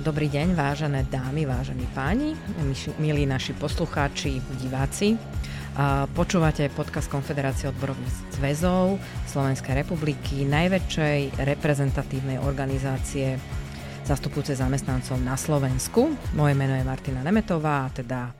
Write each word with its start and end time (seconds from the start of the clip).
Dobrý 0.00 0.32
deň, 0.32 0.56
vážené 0.56 1.04
dámy, 1.12 1.44
vážení 1.44 1.84
páni, 1.92 2.32
milí 2.96 3.28
naši 3.28 3.52
poslucháči, 3.52 4.40
diváci. 4.56 5.20
Počúvate 6.16 6.72
podcast 6.72 7.04
Konfederácie 7.12 7.68
odborových 7.68 8.08
zväzov 8.32 8.96
Slovenskej 9.28 9.84
republiky, 9.84 10.48
najväčšej 10.48 11.44
reprezentatívnej 11.44 12.40
organizácie 12.40 13.36
zastupujúcej 14.08 14.56
zamestnancov 14.56 15.20
na 15.20 15.36
Slovensku. 15.36 16.16
Moje 16.32 16.56
meno 16.56 16.80
je 16.80 16.88
Martina 16.88 17.20
Nemetová 17.20 17.84
a 17.84 17.92
teda 17.92 18.32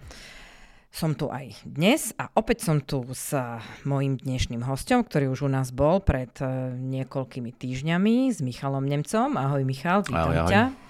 som 0.89 1.13
tu 1.13 1.29
aj 1.29 1.61
dnes 1.69 2.17
a 2.17 2.33
opäť 2.41 2.65
som 2.73 2.81
tu 2.81 3.05
s 3.13 3.37
mojim 3.85 4.17
dnešným 4.17 4.65
hostom, 4.65 5.05
ktorý 5.05 5.29
už 5.29 5.45
u 5.45 5.51
nás 5.53 5.77
bol 5.77 6.01
pred 6.01 6.33
e, 6.41 6.73
niekoľkými 6.73 7.53
týždňami 7.53 8.33
s 8.33 8.41
Michalom 8.41 8.89
Nemcom. 8.89 9.37
Ahoj 9.37 9.63
Michal, 9.63 10.09
vítam 10.09 10.35
ahoj, 10.35 10.49
ťa. 10.49 10.90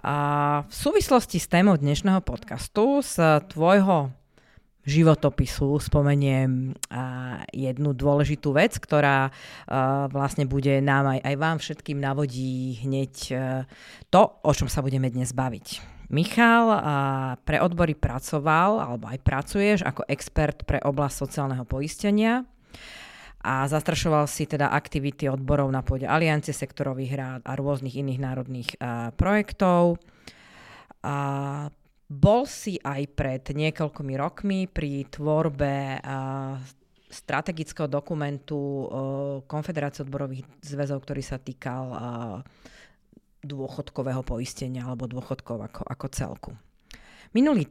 A 0.00 0.16
v 0.64 0.72
súvislosti 0.72 1.36
s 1.36 1.44
témou 1.44 1.76
dnešného 1.76 2.24
podcastu 2.24 3.04
z 3.04 3.20
tvojho 3.52 4.08
životopisu 4.88 5.76
spomeniem 5.76 6.72
jednu 7.52 7.92
dôležitú 7.92 8.56
vec, 8.56 8.80
ktorá 8.80 9.28
vlastne 10.08 10.48
bude 10.48 10.80
nám 10.80 11.04
aj, 11.04 11.20
aj 11.20 11.34
vám 11.36 11.56
všetkým 11.60 12.00
navodí 12.00 12.80
hneď 12.80 13.12
a, 13.12 13.68
to, 14.08 14.40
o 14.40 14.52
čom 14.56 14.72
sa 14.72 14.80
budeme 14.80 15.12
dnes 15.12 15.36
baviť. 15.36 15.84
Michal 16.08 16.80
pre 17.44 17.60
odbory 17.60 17.92
pracoval, 17.92 18.80
alebo 18.80 19.04
aj 19.04 19.20
pracuješ 19.20 19.84
ako 19.84 20.08
expert 20.08 20.64
pre 20.64 20.80
oblasť 20.80 21.28
sociálneho 21.28 21.68
poistenia 21.68 22.48
a 23.40 23.64
zastrašoval 23.64 24.28
si 24.28 24.44
teda 24.44 24.68
aktivity 24.68 25.24
odborov 25.24 25.72
na 25.72 25.80
pôde 25.80 26.04
Aliancie 26.04 26.52
sektorových 26.52 27.12
rád 27.16 27.40
a 27.48 27.56
rôznych 27.56 27.96
iných 27.96 28.20
národných 28.20 28.70
a, 28.76 29.10
projektov. 29.16 29.96
A 31.00 31.16
bol 32.10 32.42
si 32.44 32.76
aj 32.76 33.02
pred 33.16 33.40
niekoľkými 33.48 34.14
rokmi 34.20 34.68
pri 34.68 35.08
tvorbe 35.08 36.04
a, 36.04 36.60
strategického 37.08 37.88
dokumentu 37.88 38.60
a, 38.60 38.84
Konfederácie 39.48 40.04
odborových 40.04 40.44
zväzov, 40.60 41.00
ktorý 41.00 41.22
sa 41.24 41.40
týkal 41.40 41.84
a, 41.96 41.98
dôchodkového 43.40 44.20
poistenia 44.20 44.84
alebo 44.84 45.08
dôchodkov 45.08 45.64
ako, 45.64 45.82
ako 45.88 46.06
celku. 46.12 46.52
Minulý, 47.32 47.64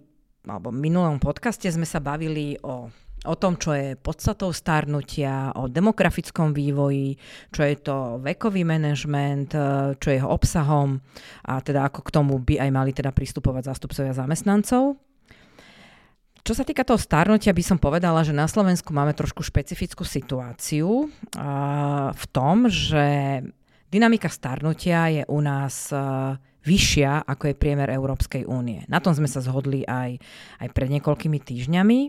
alebo 0.50 0.74
v 0.74 0.82
minulom 0.82 1.22
podcaste 1.22 1.70
sme 1.70 1.86
sa 1.86 2.02
bavili 2.02 2.58
o 2.66 2.90
o 3.26 3.36
tom, 3.36 3.60
čo 3.60 3.76
je 3.76 4.00
podstatou 4.00 4.56
starnutia, 4.56 5.52
o 5.60 5.68
demografickom 5.68 6.56
vývoji, 6.56 7.20
čo 7.52 7.62
je 7.68 7.76
to 7.80 7.98
vekový 8.24 8.64
manažment, 8.64 9.52
e, 9.52 9.96
čo 10.00 10.08
je 10.08 10.18
jeho 10.24 10.32
obsahom 10.32 11.04
a 11.44 11.60
teda 11.60 11.92
ako 11.92 12.00
k 12.06 12.14
tomu 12.16 12.40
by 12.40 12.64
aj 12.64 12.70
mali 12.72 12.92
teda 12.96 13.12
pristupovať 13.12 13.68
zástupcovia 13.68 14.16
zamestnancov. 14.16 14.96
Čo 16.40 16.54
sa 16.56 16.64
týka 16.64 16.88
toho 16.88 16.98
starnutia, 16.98 17.52
by 17.52 17.64
som 17.66 17.78
povedala, 17.78 18.24
že 18.24 18.32
na 18.32 18.48
Slovensku 18.48 18.96
máme 18.96 19.12
trošku 19.12 19.44
špecifickú 19.44 20.08
situáciu 20.08 21.12
v 22.10 22.26
tom, 22.32 22.72
že 22.72 23.44
dynamika 23.92 24.32
starnutia 24.32 25.12
je 25.12 25.24
u 25.28 25.40
nás 25.44 25.92
e, 25.92 26.00
vyššia, 26.64 27.28
ako 27.28 27.52
je 27.52 27.60
priemer 27.60 27.92
Európskej 27.92 28.48
únie. 28.48 28.86
Na 28.88 29.04
tom 29.04 29.14
sme 29.14 29.28
sa 29.28 29.44
zhodli 29.44 29.84
aj, 29.84 30.18
aj 30.64 30.68
pred 30.72 30.90
niekoľkými 30.94 31.40
týždňami. 31.44 32.00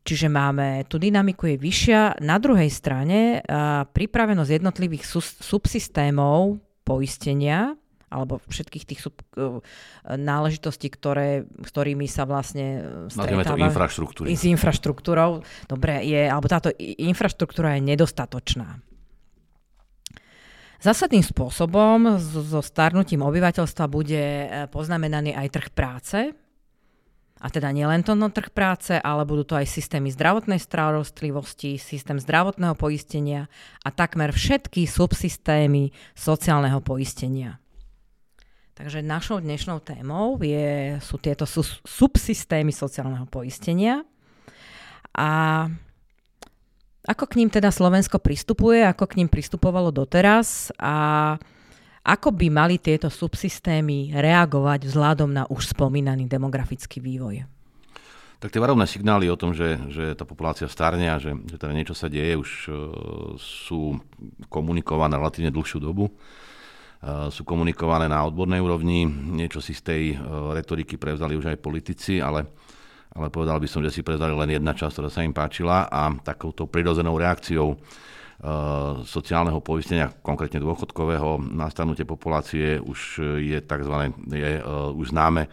Čiže 0.00 0.32
máme, 0.32 0.88
tú 0.88 0.96
dynamiku 0.96 1.54
je 1.54 1.56
vyššia. 1.60 2.24
Na 2.24 2.40
druhej 2.40 2.72
strane 2.72 3.44
pripravenosť 3.92 4.50
jednotlivých 4.50 5.04
subsystémov 5.44 6.56
poistenia 6.88 7.76
alebo 8.10 8.42
všetkých 8.50 8.84
tých 8.90 9.00
sub, 9.06 9.14
e, 9.38 9.62
náležitostí, 10.10 10.90
ktoré, 10.90 11.46
ktorými 11.46 12.10
sa 12.10 12.26
vlastne 12.26 12.82
stretáva. 13.06 13.54
to 13.54 13.62
infraštruktúry. 13.70 14.34
S 14.34 14.50
infraštruktúrou. 14.50 15.46
Dobre, 15.70 16.02
je, 16.02 16.26
alebo 16.26 16.50
táto 16.50 16.74
infraštruktúra 16.82 17.78
je 17.78 17.86
nedostatočná. 17.94 18.82
Zásadným 20.82 21.22
spôsobom 21.22 22.18
so 22.18 22.60
starnutím 22.64 23.22
obyvateľstva 23.22 23.84
bude 23.86 24.18
e, 24.18 24.46
poznamenaný 24.74 25.38
aj 25.38 25.48
trh 25.54 25.68
práce, 25.70 26.18
a 27.40 27.48
teda 27.48 27.72
nielen 27.72 28.04
to 28.04 28.12
no 28.12 28.28
trh 28.28 28.52
práce, 28.52 28.92
ale 29.00 29.24
budú 29.24 29.48
to 29.48 29.56
aj 29.56 29.64
systémy 29.64 30.12
zdravotnej 30.12 30.60
starostlivosti, 30.60 31.80
systém 31.80 32.20
zdravotného 32.20 32.76
poistenia 32.76 33.48
a 33.80 33.88
takmer 33.88 34.28
všetky 34.36 34.84
subsystémy 34.84 35.88
sociálneho 36.12 36.84
poistenia. 36.84 37.56
Takže 38.76 39.00
našou 39.00 39.40
dnešnou 39.40 39.80
témou 39.80 40.36
je, 40.40 41.00
sú 41.04 41.16
tieto 41.20 41.44
subsystémy 41.84 42.72
sociálneho 42.72 43.28
poistenia. 43.28 44.04
A 45.16 45.28
ako 47.04 47.24
k 47.28 47.36
ním 47.40 47.48
teda 47.48 47.72
Slovensko 47.72 48.20
pristupuje, 48.20 48.84
ako 48.84 49.04
k 49.08 49.16
ním 49.20 49.28
pristupovalo 49.32 49.88
doteraz 49.92 50.72
a 50.76 51.36
ako 52.00 52.32
by 52.32 52.48
mali 52.48 52.80
tieto 52.80 53.12
subsystémy 53.12 54.16
reagovať 54.16 54.88
vzhľadom 54.88 55.30
na 55.36 55.44
už 55.52 55.76
spomínaný 55.76 56.24
demografický 56.24 56.96
vývoj? 56.96 57.44
Tak 58.40 58.48
tie 58.48 58.62
varovné 58.62 58.88
signály 58.88 59.28
o 59.28 59.36
tom, 59.36 59.52
že, 59.52 59.76
že 59.92 60.16
tá 60.16 60.24
populácia 60.24 60.64
starne 60.64 61.12
a 61.12 61.20
že, 61.20 61.36
že 61.44 61.60
teda 61.60 61.76
niečo 61.76 61.92
sa 61.92 62.08
deje, 62.08 62.40
už 62.40 62.50
uh, 62.72 62.76
sú 63.36 64.00
komunikované 64.48 65.20
relatívne 65.20 65.52
dlhšiu 65.52 65.76
dobu. 65.76 66.08
Uh, 66.08 67.28
sú 67.28 67.44
komunikované 67.44 68.08
na 68.08 68.24
odbornej 68.24 68.64
úrovni, 68.64 69.04
niečo 69.04 69.60
si 69.60 69.76
z 69.76 69.82
tej 69.84 70.02
uh, 70.16 70.56
retoriky 70.56 70.96
prevzali 70.96 71.36
už 71.36 71.52
aj 71.52 71.60
politici, 71.60 72.16
ale, 72.16 72.48
ale 73.12 73.28
povedal 73.28 73.60
by 73.60 73.68
som, 73.68 73.84
že 73.84 73.92
si 73.92 74.00
prevzali 74.00 74.32
len 74.32 74.56
jedna 74.56 74.72
časť, 74.72 74.92
ktorá 74.96 75.12
sa 75.12 75.20
im 75.20 75.36
páčila 75.36 75.92
a 75.92 76.08
takouto 76.24 76.64
prirodzenou 76.64 77.20
reakciou 77.20 77.76
sociálneho 79.04 79.60
poistenia, 79.60 80.08
konkrétne 80.24 80.64
dôchodkového, 80.64 81.44
nastanutie 81.52 82.08
populácie 82.08 82.80
už 82.80 83.20
je 83.36 83.58
tzv. 83.60 83.96
je 84.32 84.52
uh, 84.64 84.88
už 84.96 85.12
známe 85.12 85.44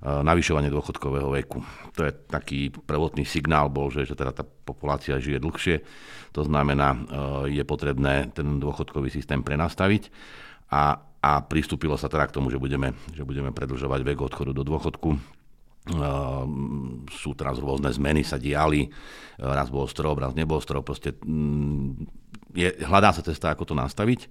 navyšovanie 0.00 0.72
dôchodkového 0.72 1.28
veku. 1.28 1.60
To 1.92 2.08
je 2.08 2.12
taký 2.24 2.72
prvotný 2.72 3.28
signál 3.28 3.68
bol, 3.68 3.92
že, 3.92 4.08
že 4.08 4.16
teda 4.16 4.32
tá 4.32 4.44
populácia 4.48 5.20
žije 5.20 5.36
dlhšie, 5.36 5.76
to 6.32 6.40
znamená, 6.40 6.96
je 7.44 7.60
potrebné 7.68 8.32
ten 8.32 8.56
dôchodkový 8.56 9.12
systém 9.12 9.44
prenastaviť. 9.44 10.08
A, 10.72 11.04
a 11.20 11.32
pristúpilo 11.44 12.00
sa 12.00 12.08
teda 12.08 12.32
k 12.32 12.40
tomu, 12.40 12.48
že 12.48 12.56
budeme, 12.56 12.96
že 13.12 13.28
budeme 13.28 13.52
predlžovať 13.52 14.00
vek 14.00 14.18
odchodu 14.24 14.56
do 14.56 14.64
dôchodku. 14.64 15.20
Sú 17.12 17.30
teraz 17.36 17.60
rôzne 17.60 17.92
zmeny, 17.92 18.24
sa 18.24 18.40
diali, 18.40 18.88
raz 19.36 19.68
bol 19.68 19.84
strop, 19.84 20.16
raz 20.16 20.32
nebol 20.32 20.64
strop, 20.64 20.88
proste 20.88 21.12
um, 21.28 21.92
je, 22.54 22.68
hľadá 22.84 23.14
sa 23.14 23.22
cesta, 23.24 23.52
ako 23.52 23.72
to 23.72 23.74
nastaviť. 23.76 24.26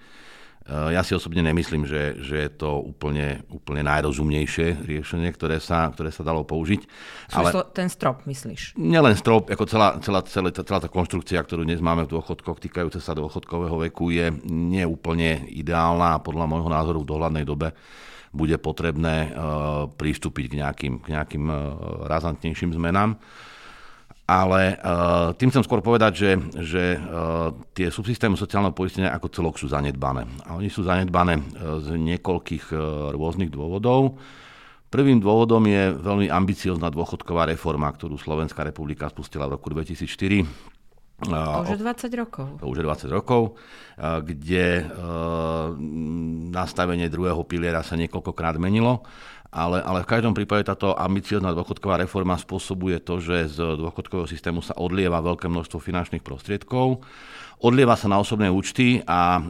Uh, 0.69 0.93
ja 0.93 1.01
si 1.01 1.17
osobne 1.17 1.41
nemyslím, 1.41 1.89
že, 1.89 2.21
že 2.21 2.35
je 2.45 2.49
to 2.53 2.77
úplne, 2.77 3.41
úplne 3.49 3.81
najrozumnejšie 3.89 4.85
riešenie, 4.85 5.33
ktoré 5.33 5.57
sa, 5.57 5.89
ktoré 5.89 6.13
sa 6.13 6.21
dalo 6.21 6.45
použiť. 6.45 6.85
Ale 7.33 7.49
ten 7.73 7.89
strop, 7.89 8.27
myslíš? 8.29 8.77
Nielen 8.77 9.17
strop, 9.17 9.49
ako 9.49 9.65
celá, 9.65 9.97
celá, 10.03 10.21
celá, 10.29 10.53
celá 10.53 10.79
tá 10.83 10.89
konštrukcia, 10.91 11.41
ktorú 11.41 11.65
dnes 11.65 11.81
máme 11.81 12.05
v 12.05 12.13
dôchodkoch 12.13 12.61
týkajúce 12.61 13.01
sa 13.01 13.17
dôchodkového 13.17 13.89
veku, 13.89 14.13
je 14.13 14.29
neúplne 14.45 15.49
ideálna 15.49 16.19
a 16.19 16.21
podľa 16.21 16.45
môjho 16.45 16.69
názoru 16.69 17.01
v 17.01 17.09
dohľadnej 17.17 17.45
dobe 17.49 17.73
bude 18.29 18.57
potrebné 18.61 19.15
e, 19.25 19.29
pristúpiť 19.89 20.45
k 20.53 20.57
nejakým, 20.61 20.93
k 21.01 21.07
nejakým 21.17 21.45
e, 21.49 21.55
razantnejším 22.05 22.77
zmenám. 22.77 23.17
Ale 24.29 24.77
uh, 24.77 25.33
tým 25.33 25.49
chcem 25.49 25.65
skôr 25.65 25.81
povedať, 25.81 26.13
že, 26.13 26.31
že 26.61 26.83
uh, 27.01 27.49
tie 27.73 27.89
subsystémy 27.89 28.37
sociálneho 28.37 28.77
poistenia 28.77 29.09
ako 29.09 29.33
celok 29.33 29.57
sú 29.57 29.65
zanedbané. 29.65 30.29
A 30.45 30.53
oni 30.53 30.69
sú 30.69 30.85
zanedbané 30.85 31.41
uh, 31.41 31.81
z 31.81 31.97
niekoľkých 31.97 32.69
uh, 32.69 32.79
rôznych 33.17 33.49
dôvodov. 33.49 34.21
Prvým 34.93 35.17
dôvodom 35.17 35.65
je 35.65 35.97
veľmi 35.97 36.29
ambiciozná 36.29 36.93
dôchodková 36.93 37.49
reforma, 37.49 37.89
ktorú 37.89 38.21
Slovenská 38.21 38.61
republika 38.61 39.09
spustila 39.09 39.49
v 39.49 39.57
roku 39.57 39.73
2004 39.73 40.69
to 41.19 41.59
už 41.67 41.69
je 41.75 41.79
20 41.83 42.21
rokov. 42.21 42.47
To 42.63 42.65
už 42.71 42.77
je 42.79 42.85
20 42.87 43.11
rokov, 43.11 43.41
kde 43.99 44.87
nastavenie 46.55 47.11
druhého 47.11 47.43
piliera 47.43 47.83
sa 47.83 47.99
niekoľkokrát 47.99 48.55
menilo, 48.55 49.03
ale, 49.49 49.81
ale 49.81 50.05
v 50.05 50.11
každom 50.13 50.37
prípade 50.37 50.69
táto 50.69 50.93
ambiciozná 50.93 51.49
dôchodková 51.57 51.97
reforma 51.97 52.37
spôsobuje 52.37 53.01
to, 53.01 53.17
že 53.17 53.57
z 53.57 53.81
dôchodkového 53.81 54.29
systému 54.29 54.61
sa 54.61 54.77
odlieva 54.77 55.25
veľké 55.25 55.49
množstvo 55.49 55.81
finančných 55.81 56.21
prostriedkov, 56.21 57.01
odlieva 57.65 57.97
sa 57.97 58.05
na 58.05 58.21
osobné 58.21 58.45
účty 58.45 59.01
a 59.09 59.35
e, 59.35 59.41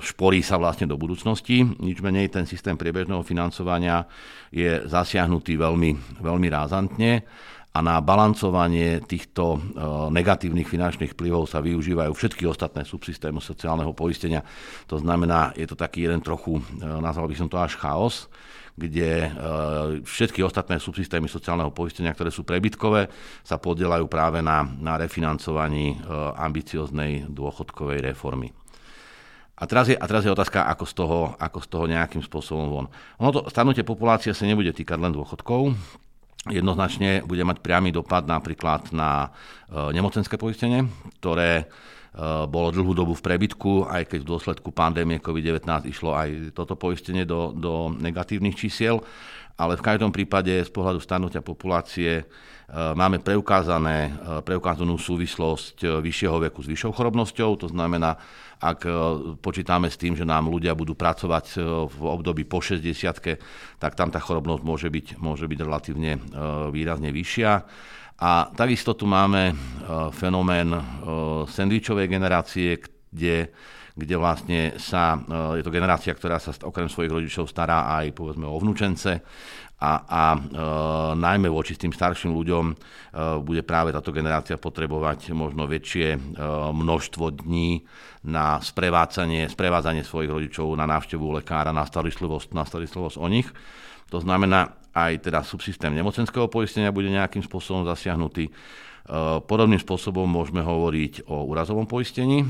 šporí 0.00 0.40
sa 0.40 0.56
vlastne 0.56 0.88
do 0.88 0.96
budúcnosti. 0.96 1.60
Nič 1.60 2.00
menej 2.00 2.32
ten 2.32 2.48
systém 2.48 2.74
priebežného 2.74 3.20
financovania 3.20 4.08
je 4.48 4.80
zasiahnutý 4.88 5.60
veľmi, 5.60 6.18
veľmi 6.24 6.48
rázantne 6.48 7.22
a 7.78 7.82
na 7.84 8.02
balancovanie 8.02 8.98
týchto 9.06 9.54
e, 9.54 9.58
negatívnych 10.10 10.66
finančných 10.66 11.14
vplyvov 11.14 11.46
sa 11.46 11.62
využívajú 11.62 12.10
všetky 12.10 12.42
ostatné 12.50 12.82
subsystémy 12.82 13.38
sociálneho 13.38 13.94
poistenia. 13.94 14.42
To 14.90 14.98
znamená, 14.98 15.54
je 15.54 15.62
to 15.70 15.78
taký 15.78 16.10
jeden 16.10 16.18
trochu, 16.18 16.58
e, 16.58 16.62
nazval 16.82 17.30
by 17.30 17.38
som 17.38 17.46
to 17.46 17.54
až 17.54 17.78
chaos, 17.78 18.26
kde 18.78 19.34
všetky 20.06 20.38
ostatné 20.38 20.78
subsystémy 20.78 21.26
sociálneho 21.26 21.74
poistenia, 21.74 22.14
ktoré 22.14 22.30
sú 22.30 22.46
prebytkové, 22.46 23.10
sa 23.42 23.58
podielajú 23.58 24.06
práve 24.06 24.38
na, 24.38 24.62
na 24.62 24.94
refinancovaní 24.94 25.98
ambicioznej 26.38 27.26
dôchodkovej 27.26 28.06
reformy. 28.06 28.54
A 29.58 29.66
teraz, 29.66 29.90
je, 29.90 29.98
a 29.98 30.04
teraz 30.06 30.22
je 30.22 30.30
otázka, 30.30 30.70
ako 30.70 30.84
z, 30.86 30.94
toho, 30.94 31.18
ako 31.42 31.58
z 31.58 31.66
toho 31.66 31.84
nejakým 31.90 32.22
spôsobom 32.22 32.66
von. 32.70 32.86
Ono 33.18 33.34
to 33.34 33.40
starnutie 33.50 33.82
populácie 33.82 34.30
sa 34.30 34.46
nebude 34.46 34.70
týkať 34.70 34.94
len 35.02 35.10
dôchodkov, 35.10 35.74
jednoznačne 36.50 37.22
bude 37.24 37.44
mať 37.44 37.60
priamy 37.60 37.92
dopad 37.94 38.24
napríklad 38.24 38.92
na 38.92 39.28
e, 39.70 39.92
nemocenské 39.94 40.40
poistenie, 40.40 40.88
ktoré 41.20 41.62
e, 41.62 41.64
bolo 42.48 42.72
dlhú 42.74 42.92
dobu 42.96 43.12
v 43.14 43.24
prebytku, 43.24 43.86
aj 43.88 44.08
keď 44.10 44.18
v 44.24 44.30
dôsledku 44.34 44.68
pandémie 44.72 45.22
COVID-19 45.22 45.88
išlo 45.88 46.16
aj 46.16 46.52
toto 46.56 46.74
poistenie 46.74 47.28
do, 47.28 47.52
do 47.54 47.92
negatívnych 47.94 48.56
čísiel. 48.56 49.00
Ale 49.58 49.74
v 49.74 49.86
každom 49.86 50.14
prípade 50.14 50.54
z 50.62 50.70
pohľadu 50.70 51.02
starnutia 51.02 51.42
populácie 51.42 52.22
máme 52.68 53.24
preukázané, 53.24 54.12
preukázanú 54.44 55.00
súvislosť 55.00 56.04
vyššieho 56.04 56.36
veku 56.48 56.60
s 56.60 56.68
vyššou 56.68 56.92
chorobnosťou. 56.92 57.56
To 57.64 57.68
znamená, 57.72 58.12
ak 58.60 58.84
počítame 59.40 59.88
s 59.88 59.96
tým, 59.96 60.12
že 60.12 60.28
nám 60.28 60.52
ľudia 60.52 60.76
budú 60.76 60.92
pracovať 60.92 61.64
v 61.88 61.98
období 62.04 62.44
po 62.44 62.60
60 62.60 62.92
tak 63.80 63.92
tam 63.96 64.12
tá 64.12 64.20
chorobnosť 64.20 64.62
môže 64.68 64.88
byť, 64.92 65.16
môže 65.16 65.48
byť 65.48 65.58
relatívne 65.64 66.20
výrazne 66.68 67.08
vyššia. 67.08 67.50
A 68.20 68.52
takisto 68.52 68.92
tu 68.92 69.08
máme 69.08 69.56
fenomén 70.12 70.68
sendvičovej 71.48 72.04
generácie, 72.04 72.84
kde 73.08 73.48
kde 73.98 74.14
vlastne 74.14 74.60
sa, 74.78 75.18
je 75.58 75.62
to 75.66 75.74
generácia, 75.74 76.14
ktorá 76.14 76.38
sa 76.38 76.54
okrem 76.62 76.86
svojich 76.86 77.10
rodičov 77.10 77.50
stará 77.50 77.90
aj 77.98 78.14
povedzme 78.14 78.46
o 78.46 78.54
vnúčence 78.54 79.26
a, 79.78 79.92
a 80.02 80.22
e, 80.34 80.38
najmä 81.14 81.46
voči 81.46 81.78
tým 81.78 81.94
starším 81.94 82.34
ľuďom 82.34 82.64
e, 82.66 82.74
bude 83.46 83.62
práve 83.62 83.94
táto 83.94 84.10
generácia 84.10 84.58
potrebovať 84.58 85.30
možno 85.30 85.70
väčšie 85.70 86.08
e, 86.14 86.18
množstvo 86.74 87.46
dní 87.46 87.86
na 88.26 88.58
sprevádzanie, 88.58 89.46
sprevádzanie 89.46 90.02
svojich 90.02 90.34
rodičov 90.34 90.74
na 90.74 90.82
návštevu 90.82 91.30
lekára, 91.30 91.70
na 91.70 91.86
starostlivosť, 91.86 92.58
na 92.58 92.66
starostlivosť 92.66 93.16
o 93.22 93.26
nich. 93.30 93.46
To 94.10 94.18
znamená, 94.18 94.74
aj 94.90 95.30
teda 95.30 95.46
subsystém 95.46 95.94
nemocenského 95.94 96.50
poistenia 96.50 96.90
bude 96.90 97.06
nejakým 97.14 97.46
spôsobom 97.46 97.86
zasiahnutý. 97.86 98.50
E, 98.50 98.52
podobným 99.46 99.78
spôsobom 99.78 100.26
môžeme 100.26 100.58
hovoriť 100.58 101.30
o 101.30 101.46
úrazovom 101.46 101.86
poistení, 101.86 102.42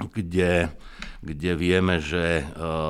kde, 0.00 0.68
kde 1.22 1.52
vieme, 1.54 2.02
že 2.02 2.42
e, 2.42 2.44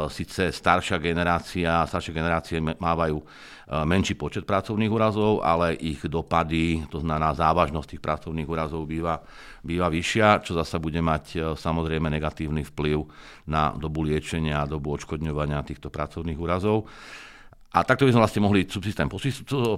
síce 0.09 0.49
staršia 0.49 0.97
generácia, 0.97 1.85
staršie 1.85 2.13
generácie 2.17 2.59
mávajú 2.61 3.21
e, 3.21 3.25
menší 3.85 4.17
počet 4.17 4.49
pracovných 4.49 4.89
úrazov, 4.89 5.45
ale 5.45 5.77
ich 5.77 6.01
dopady, 6.09 6.89
to 6.89 7.05
znamená 7.05 7.37
závažnosť 7.37 7.89
tých 7.97 8.03
pracovných 8.03 8.49
úrazov 8.49 8.89
býva, 8.89 9.21
býva 9.61 9.93
vyššia, 9.93 10.41
čo 10.41 10.57
zasa 10.57 10.81
bude 10.81 11.05
mať 11.05 11.25
e, 11.37 11.39
samozrejme 11.53 12.09
negatívny 12.09 12.65
vplyv 12.73 13.05
na 13.53 13.77
dobu 13.77 14.09
liečenia 14.09 14.65
a 14.65 14.71
dobu 14.71 14.97
odškodňovania 14.97 15.61
týchto 15.61 15.93
pracovných 15.93 16.41
úrazov. 16.41 16.89
A 17.75 17.83
takto 17.83 18.07
by 18.07 18.15
sme 18.15 18.23
vlastne 18.23 18.43
mohli 18.47 18.71
subsystém 18.71 19.11
po, 19.11 19.19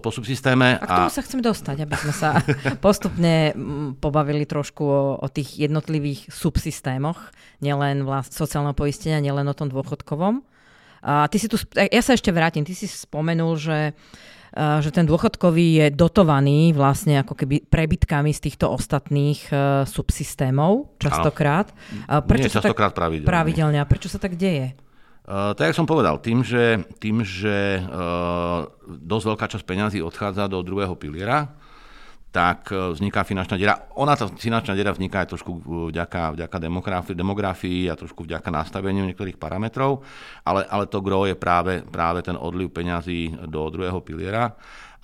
po 0.04 0.10
subsystéme. 0.12 0.76
A 0.76 0.84
k 0.84 0.98
tomu 1.00 1.08
a... 1.08 1.16
sa 1.16 1.24
chceme 1.24 1.40
dostať, 1.40 1.76
aby 1.88 1.94
sme 1.96 2.12
sa 2.12 2.44
postupne 2.84 3.56
mm, 3.56 3.96
pobavili 4.04 4.44
trošku 4.44 4.84
o, 4.84 5.16
o 5.16 5.26
tých 5.32 5.56
jednotlivých 5.56 6.28
subsystémoch, 6.28 7.32
nielen 7.64 8.04
vlast, 8.04 8.36
sociálneho 8.36 8.76
poistenia, 8.76 9.24
nielen 9.24 9.48
o 9.48 9.56
tom 9.56 9.72
dôchodkovom. 9.72 10.44
A 11.06 11.24
ty 11.32 11.40
si 11.40 11.48
tu, 11.48 11.56
ja 11.72 12.02
sa 12.04 12.12
ešte 12.12 12.28
vrátim, 12.34 12.68
ty 12.68 12.76
si 12.76 12.84
spomenul, 12.84 13.56
že 13.56 13.96
že 14.56 14.88
ten 14.88 15.04
dôchodkový 15.04 15.84
je 15.84 15.86
dotovaný 15.92 16.72
vlastne 16.72 17.20
ako 17.20 17.36
keby 17.36 17.68
prebytkami 17.68 18.32
z 18.32 18.40
týchto 18.40 18.72
ostatných 18.72 19.52
uh, 19.52 19.84
subsystémov 19.84 20.96
častokrát. 20.96 21.76
Prečo 22.24 22.48
Nie, 22.48 22.56
častokrát 22.56 22.96
tak, 22.96 23.00
pravidelne. 23.04 23.28
pravidelne. 23.28 23.78
A 23.82 23.84
prečo 23.84 24.08
sa 24.08 24.16
tak 24.16 24.40
deje? 24.40 24.72
Uh, 25.26 25.58
tak, 25.58 25.74
jak 25.74 25.78
som 25.82 25.90
povedal, 25.90 26.22
tým, 26.22 26.46
že, 26.46 26.86
tým, 27.02 27.26
že 27.26 27.82
uh, 27.82 28.62
dosť 28.86 29.24
veľká 29.26 29.46
časť 29.50 29.64
peňazí 29.66 29.98
odchádza 29.98 30.46
do 30.46 30.62
druhého 30.62 30.94
piliera, 30.94 31.50
tak 32.30 32.70
uh, 32.70 32.94
vzniká 32.94 33.26
finančná 33.26 33.58
diera. 33.58 33.90
Ona, 33.98 34.14
tá 34.14 34.30
finančná 34.30 34.78
diera 34.78 34.94
vzniká 34.94 35.26
aj 35.26 35.34
trošku 35.34 35.66
vďaka, 35.90 36.38
vďaka 36.38 36.56
demografii, 36.62 37.18
demografii 37.18 37.90
a 37.90 37.98
trošku 37.98 38.22
vďaka 38.22 38.54
nastaveniu 38.54 39.02
niektorých 39.02 39.34
parametrov, 39.34 40.06
ale, 40.46 40.62
ale 40.70 40.86
to 40.86 41.02
gro 41.02 41.26
je 41.26 41.34
práve, 41.34 41.82
práve 41.82 42.22
ten 42.22 42.38
odliv 42.38 42.70
peňazí 42.70 43.50
do 43.50 43.66
druhého 43.66 43.98
piliera 44.06 44.54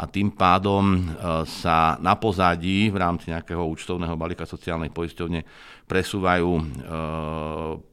a 0.02 0.04
tým 0.10 0.34
pádom 0.34 0.82
e, 0.82 1.00
sa 1.46 1.94
na 2.02 2.18
pozadí 2.18 2.90
v 2.90 2.98
rámci 2.98 3.30
nejakého 3.30 3.62
účtovného 3.62 4.18
balíka 4.18 4.42
sociálnej 4.42 4.90
poisťovne 4.90 5.46
presúvajú 5.86 6.50
e, 6.58 6.62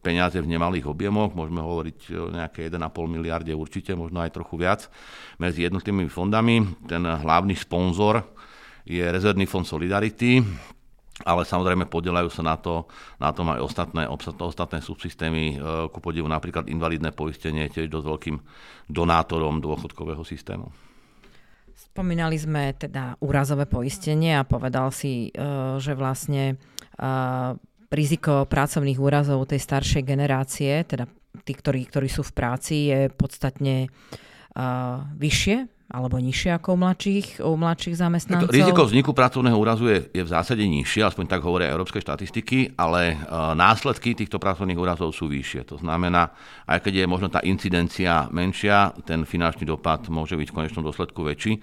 peniaze 0.01 0.41
v 0.41 0.49
nemalých 0.49 0.89
objemoch, 0.89 1.37
môžeme 1.37 1.61
hovoriť 1.61 1.99
o 2.17 2.33
nejaké 2.33 2.73
1,5 2.73 2.81
miliarde 3.05 3.53
určite, 3.53 3.93
možno 3.93 4.25
aj 4.25 4.33
trochu 4.33 4.57
viac, 4.57 4.89
medzi 5.37 5.69
jednotlivými 5.69 6.09
fondami. 6.09 6.65
Ten 6.89 7.05
hlavný 7.05 7.53
sponzor 7.53 8.25
je 8.89 9.05
Rezervný 9.05 9.45
fond 9.45 9.61
Solidarity, 9.61 10.41
ale 11.29 11.45
samozrejme 11.45 11.85
podielajú 11.85 12.33
sa 12.33 12.41
na, 12.41 12.57
to, 12.57 12.89
na 13.21 13.29
tom 13.37 13.53
aj 13.53 13.61
ostatné, 13.61 14.09
ostatné 14.33 14.81
subsystémy, 14.81 15.43
e, 15.45 15.55
ku 15.93 16.01
podivu 16.01 16.25
napríklad 16.25 16.65
invalidné 16.73 17.13
poistenie, 17.13 17.69
tiež 17.69 17.85
dosť 17.85 18.07
veľkým 18.09 18.37
donátorom 18.89 19.61
dôchodkového 19.61 20.25
systému. 20.25 20.88
Spomínali 21.79 22.35
sme 22.35 22.75
teda 22.75 23.15
úrazové 23.23 23.63
poistenie 23.63 24.35
a 24.35 24.43
povedal 24.43 24.91
si, 24.91 25.31
e, 25.31 25.39
že 25.79 25.95
vlastne 25.95 26.43
e, 26.51 26.55
riziko 27.87 28.43
pracovných 28.43 28.99
úrazov 28.99 29.47
tej 29.47 29.63
staršej 29.63 30.03
generácie, 30.03 30.83
teda 30.83 31.07
tí, 31.47 31.55
ktorí, 31.55 31.87
ktorí 31.87 32.11
sú 32.11 32.27
v 32.27 32.35
práci, 32.35 32.75
je 32.91 33.07
podstatne 33.07 33.87
e, 33.87 33.89
vyššie 35.15 35.78
alebo 35.89 36.21
nižšie 36.21 36.53
ako 36.61 36.77
u 36.77 36.79
mladších, 36.85 37.27
u 37.41 37.57
mladších 37.57 37.95
zamestnancov? 37.97 38.53
Riziko 38.53 38.85
vzniku 38.85 39.11
pracovného 39.17 39.57
úrazu 39.57 39.89
je, 39.89 39.99
je 40.13 40.21
v 40.21 40.29
zásade 40.29 40.61
nižšie, 40.61 41.01
aspoň 41.01 41.25
tak 41.25 41.41
hovoria 41.41 41.73
európske 41.73 41.97
štatistiky, 41.97 42.77
ale 42.77 43.17
uh, 43.17 43.57
následky 43.57 44.13
týchto 44.13 44.37
pracovných 44.37 44.77
úrazov 44.77 45.17
sú 45.17 45.25
vyššie. 45.25 45.65
To 45.65 45.81
znamená, 45.81 46.29
aj 46.69 46.85
keď 46.85 46.93
je 47.01 47.05
možno 47.09 47.33
tá 47.33 47.41
incidencia 47.41 48.29
menšia, 48.29 48.93
ten 49.01 49.25
finančný 49.25 49.65
dopad 49.65 50.05
môže 50.13 50.37
byť 50.37 50.47
v 50.53 50.55
konečnom 50.61 50.85
dôsledku 50.85 51.25
väčší. 51.25 51.57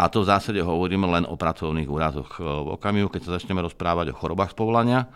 A 0.00 0.08
to 0.08 0.24
v 0.24 0.32
zásade 0.32 0.58
hovoríme 0.64 1.06
len 1.06 1.28
o 1.28 1.36
pracovných 1.36 1.84
úrazoch. 1.84 2.40
V 2.40 2.68
okamihu, 2.74 3.12
keď 3.12 3.20
sa 3.20 3.30
začneme 3.36 3.60
rozprávať 3.60 4.10
o 4.10 4.18
chorobách 4.18 4.50
z 4.50 4.56
povolania, 4.56 5.12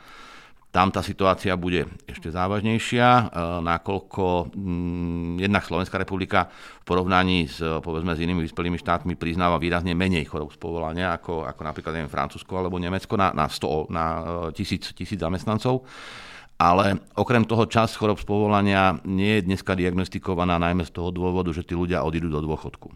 tam 0.75 0.91
tá 0.91 1.07
situácia 1.07 1.55
bude 1.55 1.87
ešte 2.03 2.35
závažnejšia, 2.35 3.07
e, 3.07 3.25
nakoľko 3.63 4.51
mm, 4.51 5.47
jednak 5.47 5.63
Slovenská 5.63 6.03
republika 6.03 6.51
v 6.83 6.85
porovnaní 6.91 7.47
s, 7.47 7.63
povedzme, 7.63 8.19
s 8.19 8.19
inými 8.19 8.43
vyspelými 8.43 8.75
štátmi 8.83 9.15
priznáva 9.15 9.63
výrazne 9.63 9.95
menej 9.95 10.27
chorob 10.27 10.51
z 10.51 10.59
povolania, 10.59 11.15
ako, 11.15 11.47
ako 11.47 11.61
napríklad 11.63 11.95
neviem, 11.95 12.11
Francúzsko 12.11 12.59
alebo 12.59 12.83
Nemecko 12.83 13.15
na, 13.15 13.31
na, 13.31 13.47
100, 13.47 13.87
na 13.95 14.05
e, 14.05 14.23
tisíc, 14.59 14.91
tisíc 14.91 15.23
zamestnancov. 15.23 15.87
Ale 16.59 16.99
okrem 17.15 17.47
toho 17.47 17.71
čas 17.71 17.95
chorob 17.95 18.19
z 18.19 18.27
povolania 18.27 18.99
nie 19.07 19.39
je 19.39 19.47
dneska 19.47 19.79
diagnostikovaná 19.79 20.59
najmä 20.59 20.83
z 20.83 20.91
toho 20.91 21.15
dôvodu, 21.15 21.55
že 21.55 21.63
tí 21.63 21.79
ľudia 21.79 22.03
odídu 22.03 22.27
do 22.27 22.43
dôchodku. 22.43 22.91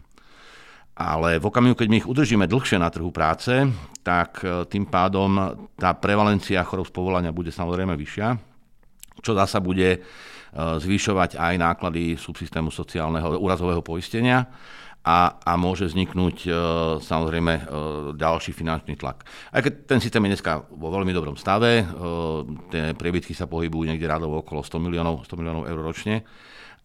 Ale 0.99 1.39
v 1.39 1.47
okamihu, 1.47 1.79
keď 1.79 1.87
my 1.87 1.97
ich 2.03 2.09
udržíme 2.11 2.43
dlhšie 2.43 2.75
na 2.75 2.91
trhu 2.91 3.07
práce, 3.15 3.55
tak 4.03 4.43
e, 4.43 4.67
tým 4.67 4.83
pádom 4.83 5.31
tá 5.79 5.95
prevalencia 5.95 6.59
chorob 6.67 6.83
z 6.83 6.91
povolania 6.91 7.31
bude 7.31 7.55
samozrejme 7.55 7.95
vyššia, 7.95 8.27
čo 9.23 9.31
zasa 9.31 9.63
bude 9.63 9.95
e, 9.95 9.99
zvyšovať 10.51 11.39
aj 11.39 11.53
náklady 11.55 12.19
subsystému 12.19 12.67
sociálneho 12.67 13.39
úrazového 13.39 13.79
poistenia 13.79 14.43
a, 14.99 15.39
a 15.39 15.55
môže 15.55 15.87
vzniknúť 15.87 16.37
e, 16.43 16.49
samozrejme 16.99 17.53
ďalší 18.19 18.51
finančný 18.51 18.99
tlak. 18.99 19.23
Aj 19.55 19.63
keď 19.63 19.87
ten 19.87 20.03
systém 20.03 20.19
je 20.27 20.35
dneska 20.35 20.67
vo 20.67 20.91
veľmi 20.91 21.15
dobrom 21.15 21.39
stave, 21.39 21.87
tie 22.67 22.91
priebytky 22.91 23.31
sa 23.31 23.47
pohybujú 23.47 23.87
niekde 23.87 24.03
radovo 24.03 24.43
okolo 24.43 24.67
100 24.67 24.83
miliónov, 24.83 25.23
100 25.23 25.39
miliónov 25.39 25.63
eur 25.63 25.79
ročne, 25.79 26.27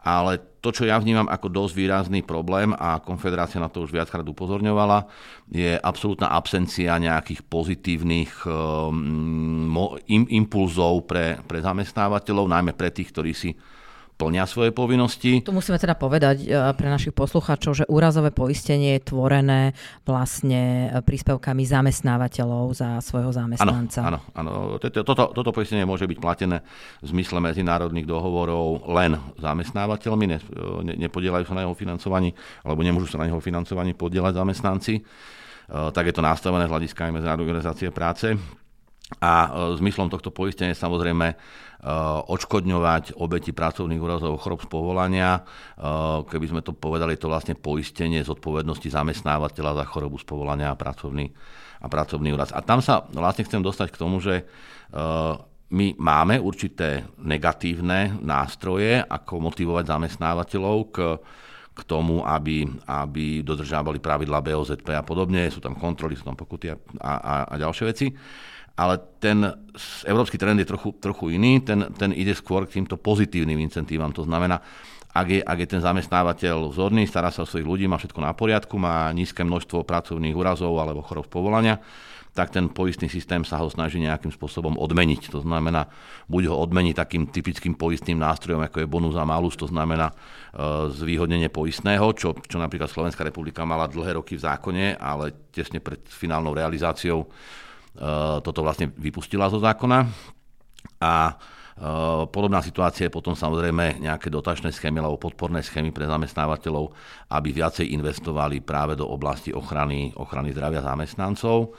ale 0.05 0.37
to, 0.61 0.69
čo 0.69 0.85
ja 0.85 1.01
vnímam 1.01 1.29
ako 1.29 1.49
dosť 1.49 1.73
výrazný 1.77 2.21
problém, 2.21 2.77
a 2.77 3.01
Konfederácia 3.01 3.61
na 3.61 3.73
to 3.73 3.85
už 3.85 3.93
viackrát 3.93 4.25
upozorňovala, 4.25 5.09
je 5.49 5.77
absolútna 5.81 6.33
absencia 6.33 6.97
nejakých 7.01 7.45
pozitívnych 7.49 8.45
um, 8.45 9.73
impulzov 10.09 11.09
pre, 11.09 11.41
pre 11.45 11.65
zamestnávateľov, 11.65 12.53
najmä 12.53 12.73
pre 12.77 12.93
tých, 12.93 13.13
ktorí 13.13 13.33
si 13.33 13.57
plnia 14.15 14.47
svoje 14.47 14.71
povinnosti. 14.71 15.43
Tu 15.43 15.51
musíme 15.51 15.75
teda 15.75 15.99
povedať 15.99 16.47
e, 16.47 16.55
pre 16.79 16.87
našich 16.87 17.11
poslucháčov, 17.11 17.73
že 17.75 17.85
úrazové 17.91 18.31
poistenie 18.31 18.99
je 18.99 19.11
tvorené 19.11 19.75
vlastne 20.07 20.91
e, 20.91 21.03
príspevkami 21.03 21.67
zamestnávateľov 21.67 22.65
za 22.79 22.89
svojho 23.03 23.35
zamestnanca. 23.35 24.01
Áno, 24.07 24.21
áno. 24.39 24.79
Toto, 24.79 25.35
toto 25.35 25.51
poistenie 25.51 25.83
môže 25.83 26.07
byť 26.07 26.19
platené 26.23 26.63
v 27.03 27.07
zmysle 27.11 27.43
medzinárodných 27.43 28.07
dohovorov 28.07 28.87
len 28.95 29.19
zamestnávateľmi, 29.43 30.27
ne, 30.31 30.39
ne, 30.87 30.95
nepodielajú 31.07 31.45
sa 31.51 31.59
na 31.59 31.67
jeho 31.67 31.75
financovaní, 31.75 32.31
alebo 32.63 32.87
nemôžu 32.87 33.11
sa 33.11 33.19
na 33.19 33.27
jeho 33.27 33.43
financovaní 33.43 33.99
podielať 33.99 34.39
zamestnanci. 34.39 34.95
E, 34.95 35.03
tak 35.91 36.07
je 36.07 36.15
to 36.15 36.23
nastavené 36.23 36.71
z 36.71 36.73
hľadiska 36.73 37.11
aj 37.11 37.13
Medzinárodnej 37.19 37.47
organizácie 37.51 37.91
práce. 37.91 38.39
A 39.23 39.51
zmyslom 39.79 40.11
tohto 40.11 40.35
poistenia 40.35 40.75
je 40.75 40.83
samozrejme 40.83 41.39
Eh, 41.85 42.21
odškodňovať 42.33 43.21
obeti 43.21 43.53
pracovných 43.53 44.01
úrazov 44.01 44.41
chorob 44.41 44.65
z 44.65 44.73
povolania. 44.73 45.45
Eh, 45.45 46.25
keby 46.33 46.49
sme 46.49 46.61
to 46.65 46.73
povedali, 46.73 47.21
to 47.21 47.29
vlastne 47.29 47.53
poistenie 47.53 48.25
zodpovednosti 48.25 48.89
zamestnávateľa 48.89 49.77
za 49.77 49.85
chorobu 49.93 50.17
z 50.17 50.25
povolania 50.25 50.73
a 50.73 50.81
pracovný, 50.81 51.29
a 51.85 51.87
pracovný 51.93 52.33
úraz. 52.33 52.57
A 52.57 52.65
tam 52.65 52.81
sa 52.81 53.05
vlastne 53.13 53.45
chcem 53.45 53.61
dostať 53.61 53.93
k 53.93 54.01
tomu, 54.01 54.17
že 54.25 54.49
my 55.75 55.87
máme 55.99 56.39
určité 56.39 57.03
negatívne 57.19 58.15
nástroje, 58.23 59.03
ako 59.03 59.43
motivovať 59.43 59.85
zamestnávateľov 59.91 60.77
k 60.95 60.99
k 61.75 61.81
tomu, 61.83 62.23
aby, 62.23 62.71
aby 62.87 63.43
dodržávali 63.43 63.99
pravidla 63.99 64.39
BOZP 64.39 64.95
a 64.95 65.03
podobne. 65.03 65.51
Sú 65.51 65.59
tam 65.59 65.75
kontroly, 65.75 66.15
sú 66.15 66.23
tam 66.23 66.39
pokuty 66.39 66.71
a, 66.71 66.77
a, 67.03 67.35
a 67.51 67.55
ďalšie 67.59 67.85
veci 67.91 68.07
ale 68.75 68.99
ten 69.23 69.39
európsky 70.03 70.35
trend 70.35 70.59
je 70.59 70.67
trochu, 70.67 70.99
trochu 70.99 71.39
iný, 71.39 71.63
ten, 71.63 71.95
ten 71.95 72.11
ide 72.11 72.35
skôr 72.35 72.67
k 72.67 72.83
týmto 72.83 72.99
pozitívnym 72.99 73.63
incentívam. 73.63 74.11
To 74.11 74.27
znamená, 74.27 74.59
ak 75.15 75.27
je, 75.31 75.41
ak 75.47 75.59
je 75.63 75.69
ten 75.71 75.83
zamestnávateľ 75.83 76.75
vzorný, 76.75 77.07
stará 77.07 77.31
sa 77.31 77.47
o 77.47 77.49
svojich 77.49 77.71
ľudí, 77.71 77.85
má 77.87 78.03
všetko 78.03 78.19
na 78.19 78.35
poriadku, 78.35 78.75
má 78.75 79.15
nízke 79.15 79.47
množstvo 79.47 79.87
pracovných 79.87 80.35
úrazov 80.35 80.75
alebo 80.75 81.07
chorob 81.07 81.31
povolania, 81.31 81.79
tak 82.35 82.51
ten 82.51 82.67
poistný 82.67 83.07
systém 83.07 83.47
sa 83.47 83.63
ho 83.63 83.71
snaží 83.71 84.03
nejakým 84.03 84.35
spôsobom 84.35 84.75
odmeniť. 84.75 85.31
To 85.31 85.41
znamená, 85.47 85.87
buď 86.27 86.51
ho 86.51 86.59
odmení 86.59 86.91
takým 86.91 87.31
typickým 87.31 87.79
poistným 87.79 88.19
nástrojom, 88.19 88.59
ako 88.67 88.83
je 88.83 88.91
bonus 88.91 89.15
a 89.15 89.23
malus, 89.23 89.55
to 89.55 89.71
znamená 89.71 90.11
e, 90.11 90.15
zvýhodnenie 90.91 91.47
poistného, 91.55 92.11
čo, 92.19 92.35
čo 92.35 92.59
napríklad 92.59 92.91
Slovenská 92.91 93.23
republika 93.23 93.63
mala 93.63 93.87
dlhé 93.87 94.19
roky 94.19 94.35
v 94.35 94.45
zákone, 94.51 94.99
ale 94.99 95.55
tesne 95.55 95.79
pred 95.79 96.03
finálnou 96.11 96.59
realizáciou 96.59 97.31
Eh, 97.95 98.37
toto 98.43 98.67
vlastne 98.67 98.91
vypustila 98.91 99.47
zo 99.47 99.63
zákona. 99.63 100.03
A 100.99 101.15
eh, 101.31 102.23
Podobná 102.27 102.59
situácia 102.59 103.07
je 103.07 103.15
potom 103.15 103.39
samozrejme 103.39 104.03
nejaké 104.03 104.35
dotačné 104.35 104.75
schémy 104.75 104.99
alebo 104.99 105.23
podporné 105.23 105.63
schémy 105.63 105.95
pre 105.95 106.11
zamestnávateľov, 106.11 106.91
aby 107.31 107.55
viacej 107.55 107.95
investovali 107.95 108.67
práve 108.67 108.99
do 108.99 109.07
oblasti 109.07 109.55
ochrany, 109.55 110.11
ochrany 110.19 110.51
zdravia 110.51 110.83
zamestnancov. 110.83 111.71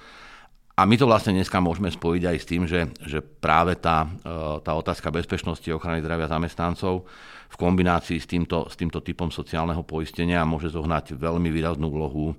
A 0.75 0.83
my 0.83 0.99
to 0.99 1.07
vlastne 1.07 1.31
dneska 1.31 1.63
môžeme 1.63 1.87
spojiť 1.87 2.23
aj 2.27 2.37
s 2.37 2.45
tým, 2.45 2.63
že, 2.67 2.91
že 2.99 3.23
práve 3.23 3.79
tá, 3.79 4.03
eh, 4.03 4.59
tá 4.59 4.75
otázka 4.75 5.07
bezpečnosti 5.07 5.67
ochrany 5.71 6.03
zdravia 6.03 6.27
zamestnancov 6.27 7.07
v 7.47 7.55
kombinácii 7.55 8.19
s 8.19 8.27
týmto, 8.27 8.67
s 8.67 8.75
týmto 8.75 8.99
typom 8.99 9.31
sociálneho 9.31 9.87
poistenia 9.87 10.43
môže 10.43 10.75
zohnať 10.75 11.15
veľmi 11.15 11.47
výraznú 11.47 11.87
úlohu 11.87 12.35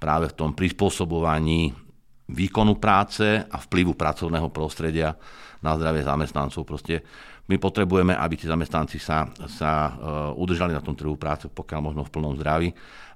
práve 0.00 0.32
v 0.32 0.36
tom 0.36 0.50
prispôsobovaní 0.56 1.76
výkonu 2.24 2.80
práce 2.80 3.44
a 3.44 3.56
vplyvu 3.60 3.92
pracovného 4.00 4.48
prostredia 4.48 5.12
na 5.60 5.76
zdravie 5.76 6.00
zamestnancov. 6.08 6.64
Proste 6.64 7.04
my 7.44 7.56
potrebujeme, 7.60 8.16
aby 8.16 8.34
tí 8.40 8.48
zamestnanci 8.48 8.96
sa, 8.96 9.28
sa 9.48 9.72
uh, 9.92 9.92
udržali 10.40 10.72
na 10.72 10.80
tom 10.80 10.96
trhu 10.96 11.16
práce, 11.20 11.44
pokiaľ 11.48 11.80
možno 11.80 12.02
v 12.04 12.12
plnom 12.12 12.34
zdraví 12.40 12.72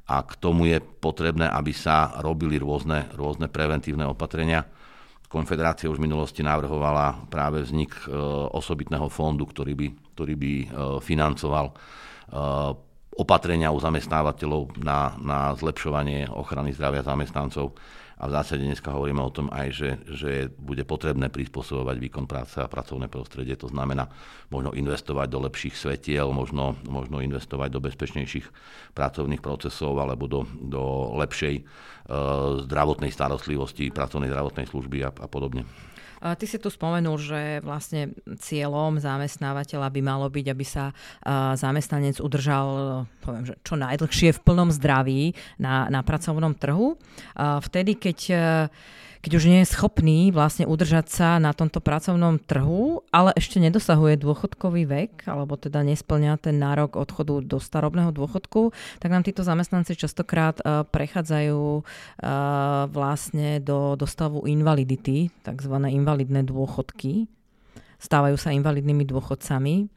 a 0.09 0.25
k 0.25 0.33
tomu 0.41 0.69
je 0.69 0.81
potrebné, 0.81 1.49
aby 1.49 1.73
sa 1.73 2.17
robili 2.21 2.57
rôzne, 2.61 3.09
rôzne 3.17 3.49
preventívne 3.49 4.05
opatrenia. 4.09 4.65
Konfederácia 5.29 5.93
už 5.93 6.01
v 6.01 6.09
minulosti 6.09 6.41
navrhovala 6.41 7.29
práve 7.29 7.65
vznik 7.65 7.93
uh, 8.05 8.49
osobitného 8.53 9.09
fondu, 9.09 9.49
ktorý 9.49 9.73
by, 9.77 9.89
ktorý 10.17 10.35
by 10.37 10.53
uh, 10.53 10.67
financoval 11.01 11.73
opatrenia 13.19 13.73
u 13.73 13.81
zamestnávateľov 13.81 14.79
na, 14.85 15.17
na 15.17 15.57
zlepšovanie 15.57 16.29
ochrany 16.29 16.77
zdravia 16.77 17.01
zamestnancov 17.01 17.73
a 18.19 18.27
v 18.27 18.35
zásade 18.35 18.67
dneska 18.67 18.91
hovoríme 18.91 19.23
o 19.23 19.31
tom 19.31 19.47
aj, 19.55 19.69
že, 19.71 19.91
že 20.11 20.31
bude 20.51 20.83
potrebné 20.83 21.31
prispôsobovať 21.31 21.97
výkon 22.03 22.27
práce 22.27 22.59
a 22.59 22.67
pracovné 22.67 23.07
prostredie. 23.07 23.55
To 23.55 23.71
znamená 23.71 24.11
možno 24.51 24.75
investovať 24.75 25.27
do 25.31 25.39
lepších 25.47 25.79
svetiel, 25.79 26.27
možno, 26.35 26.75
možno 26.91 27.23
investovať 27.23 27.71
do 27.71 27.79
bezpečnejších 27.79 28.47
pracovných 28.99 29.39
procesov 29.39 29.95
alebo 30.03 30.27
do, 30.27 30.43
do 30.51 31.15
lepšej 31.23 31.63
uh, 31.63 32.67
zdravotnej 32.67 33.15
starostlivosti, 33.15 33.95
pracovnej 33.95 34.35
zdravotnej 34.35 34.67
služby 34.67 34.99
a, 35.07 35.15
a 35.15 35.27
podobne. 35.31 35.63
Ty 36.19 36.45
si 36.47 36.59
tu 36.59 36.69
spomenul, 36.69 37.17
že 37.19 37.43
vlastne 37.63 38.15
cieľom 38.43 38.99
zamestnávateľa 38.99 39.89
by 39.89 40.01
malo 40.03 40.27
byť, 40.27 40.47
aby 40.51 40.65
sa 40.67 40.91
zamestnanec 41.55 42.19
udržal 42.19 42.69
poviem, 43.23 43.45
že 43.47 43.55
čo 43.63 43.79
najdlhšie 43.79 44.35
v 44.35 44.43
plnom 44.43 44.71
zdraví 44.75 45.33
na, 45.61 45.87
na 45.89 46.03
pracovnom 46.03 46.55
trhu. 46.59 46.99
Vtedy, 47.39 47.95
keď 47.95 48.19
keď 49.19 49.33
už 49.35 49.45
nie 49.51 49.61
je 49.67 49.73
schopný 49.75 50.31
vlastne 50.31 50.65
udržať 50.65 51.07
sa 51.11 51.29
na 51.43 51.51
tomto 51.51 51.83
pracovnom 51.83 52.39
trhu, 52.39 53.03
ale 53.11 53.35
ešte 53.35 53.59
nedosahuje 53.59 54.15
dôchodkový 54.15 54.87
vek, 54.87 55.27
alebo 55.27 55.59
teda 55.59 55.83
nesplňa 55.83 56.39
ten 56.39 56.63
nárok 56.63 56.95
odchodu 56.95 57.43
do 57.43 57.59
starobného 57.59 58.15
dôchodku, 58.15 58.71
tak 59.03 59.11
nám 59.11 59.27
títo 59.27 59.43
zamestnanci 59.43 59.99
častokrát 59.99 60.63
uh, 60.63 60.87
prechádzajú 60.87 61.61
uh, 61.61 61.83
vlastne 62.89 63.59
do, 63.59 63.99
do 63.99 64.07
stavu 64.07 64.47
invalidity, 64.47 65.35
takzvané 65.43 65.91
invalidné 66.09 66.49
dôchodky. 66.49 67.29
Stávajú 68.01 68.41
sa 68.41 68.57
invalidnými 68.57 69.05
dôchodcami. 69.05 69.93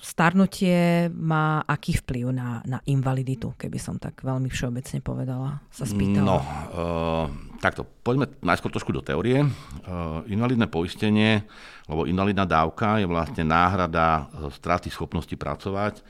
Starnutie 0.00 1.12
má 1.12 1.60
aký 1.68 2.00
vplyv 2.00 2.32
na, 2.32 2.64
na 2.64 2.80
invaliditu, 2.88 3.52
keby 3.60 3.76
som 3.76 4.00
tak 4.00 4.24
veľmi 4.24 4.48
všeobecne 4.48 5.04
povedala, 5.04 5.60
sa 5.68 5.84
spýtala? 5.84 6.24
No, 6.24 6.40
uh, 6.40 7.24
takto, 7.60 7.84
poďme 7.84 8.32
najskôr 8.40 8.72
trošku 8.72 8.96
do 8.96 9.04
teórie. 9.04 9.44
Uh, 9.44 10.24
invalidné 10.32 10.64
poistenie, 10.72 11.44
lebo 11.84 12.08
invalidná 12.08 12.48
dávka 12.48 13.04
je 13.04 13.06
vlastne 13.06 13.44
náhrada 13.44 14.32
straty 14.48 14.88
schopnosti 14.88 15.36
pracovať 15.36 16.00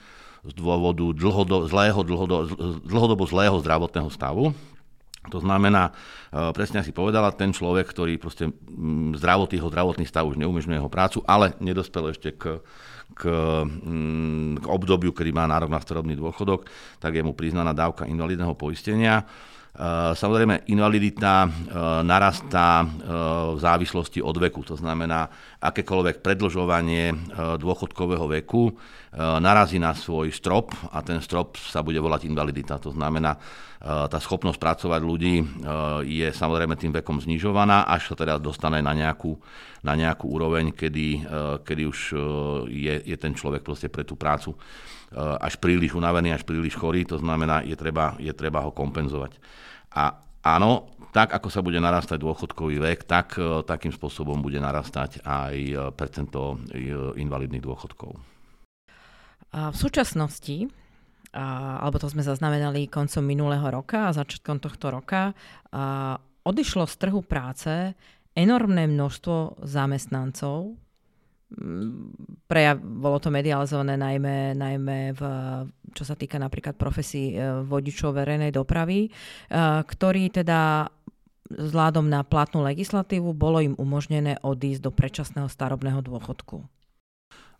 z 0.47 0.53
dôvodu 0.55 1.11
dlhodo, 1.11 1.67
zlého, 1.67 1.99
dlhodo, 2.07 2.37
dlhodobo 2.87 3.27
zlého 3.27 3.59
zdravotného 3.59 4.07
stavu. 4.15 4.55
To 5.33 5.41
znamená, 5.41 5.89
presne 6.53 6.85
si 6.85 6.93
povedala, 6.93 7.33
ten 7.33 7.49
človek, 7.49 7.89
ktorý 7.89 8.21
proste 8.21 8.53
zdravotný, 9.17 9.57
jeho 9.57 9.73
zdravotný 9.73 10.05
stav 10.05 10.29
už 10.29 10.37
neumožňuje 10.37 10.77
jeho 10.77 10.93
prácu, 10.93 11.25
ale 11.25 11.57
nedospel 11.65 12.13
ešte 12.13 12.37
k 12.37 12.61
k, 13.15 13.31
mm, 13.65 14.65
k 14.65 14.67
obdobiu, 14.67 15.15
kedy 15.15 15.31
má 15.31 15.47
nárok 15.47 15.71
na 15.71 15.81
starobný 15.81 16.19
dôchodok, 16.19 16.67
tak 16.99 17.15
je 17.15 17.23
mu 17.23 17.37
priznaná 17.37 17.71
dávka 17.77 18.09
invalidného 18.09 18.57
poistenia. 18.59 19.23
E, 19.23 19.25
samozrejme, 20.19 20.67
invalidita 20.73 21.45
e, 21.45 21.49
narastá 22.03 22.83
e, 22.83 22.87
v 23.55 23.59
závislosti 23.61 24.19
od 24.25 24.37
veku, 24.41 24.67
to 24.67 24.75
znamená, 24.75 25.31
akékoľvek 25.63 26.25
predlžovanie 26.25 27.15
dôchodkového 27.61 28.27
veku 28.41 28.75
narazí 29.15 29.79
na 29.79 29.95
svoj 29.95 30.35
strop 30.35 30.75
a 30.91 30.99
ten 30.99 31.23
strop 31.23 31.55
sa 31.55 31.87
bude 31.87 32.03
volať 32.03 32.27
invalidita. 32.27 32.83
To 32.83 32.91
znamená, 32.91 33.39
tá 33.79 34.19
schopnosť 34.19 34.59
pracovať 34.59 35.01
ľudí 35.07 35.39
je 36.03 36.29
samozrejme 36.35 36.75
tým 36.75 36.91
vekom 36.99 37.23
znižovaná, 37.23 37.87
až 37.87 38.11
sa 38.11 38.19
teda 38.19 38.43
dostane 38.43 38.83
na 38.83 38.91
nejakú, 38.91 39.39
na 39.87 39.95
nejakú 39.95 40.27
úroveň, 40.27 40.75
kedy, 40.75 41.31
kedy 41.63 41.83
už 41.87 41.99
je, 42.75 42.95
je 43.07 43.17
ten 43.21 43.39
človek 43.39 43.63
proste 43.63 43.87
pre 43.87 44.03
tú 44.03 44.19
prácu 44.19 44.59
až 45.15 45.63
príliš 45.63 45.95
unavený, 45.95 46.35
až 46.35 46.43
príliš 46.43 46.75
chorý, 46.75 47.07
to 47.07 47.15
znamená, 47.23 47.63
je 47.63 47.79
treba, 47.79 48.19
je 48.19 48.35
treba 48.35 48.67
ho 48.67 48.75
kompenzovať. 48.75 49.39
A 49.95 50.19
áno, 50.43 50.91
tak 51.15 51.31
ako 51.39 51.55
sa 51.55 51.63
bude 51.63 51.79
narastať 51.79 52.19
dôchodkový 52.19 52.83
vek, 52.83 53.07
tak 53.07 53.39
takým 53.63 53.95
spôsobom 53.95 54.43
bude 54.43 54.59
narastať 54.59 55.23
aj 55.23 55.55
percento 55.95 56.59
invalidných 57.15 57.63
dôchodkov. 57.63 58.34
V 59.55 59.77
súčasnosti, 59.79 60.67
alebo 61.31 62.03
to 62.03 62.11
sme 62.11 62.27
zaznamenali 62.27 62.91
koncom 62.91 63.23
minulého 63.23 63.71
roka 63.71 64.11
a 64.11 64.17
začiatkom 64.17 64.59
tohto 64.59 64.91
roka, 64.91 65.31
odišlo 66.43 66.91
z 66.91 66.95
trhu 66.99 67.23
práce 67.23 67.95
enormné 68.35 68.91
množstvo 68.91 69.63
zamestnancov, 69.63 70.75
prejav, 72.51 72.83
bolo 72.83 73.23
to 73.23 73.31
medializované 73.31 73.95
najmä, 73.95 74.59
najmä 74.59 74.99
v, 75.15 75.23
čo 75.95 76.03
sa 76.03 76.19
týka 76.19 76.41
napríklad 76.41 76.75
profesí 76.75 77.35
e, 77.35 77.63
vodičov 77.63 78.17
verejnej 78.17 78.51
dopravy, 78.51 79.07
e, 79.07 79.11
ktorí 79.87 80.35
teda 80.35 80.89
vzhľadom 81.45 82.09
na 82.09 82.25
platnú 82.27 82.65
legislatívu 82.65 83.37
bolo 83.37 83.61
im 83.63 83.75
umožnené 83.79 84.41
odísť 84.43 84.83
do 84.83 84.91
predčasného 84.91 85.47
starobného 85.47 86.01
dôchodku. 86.03 86.65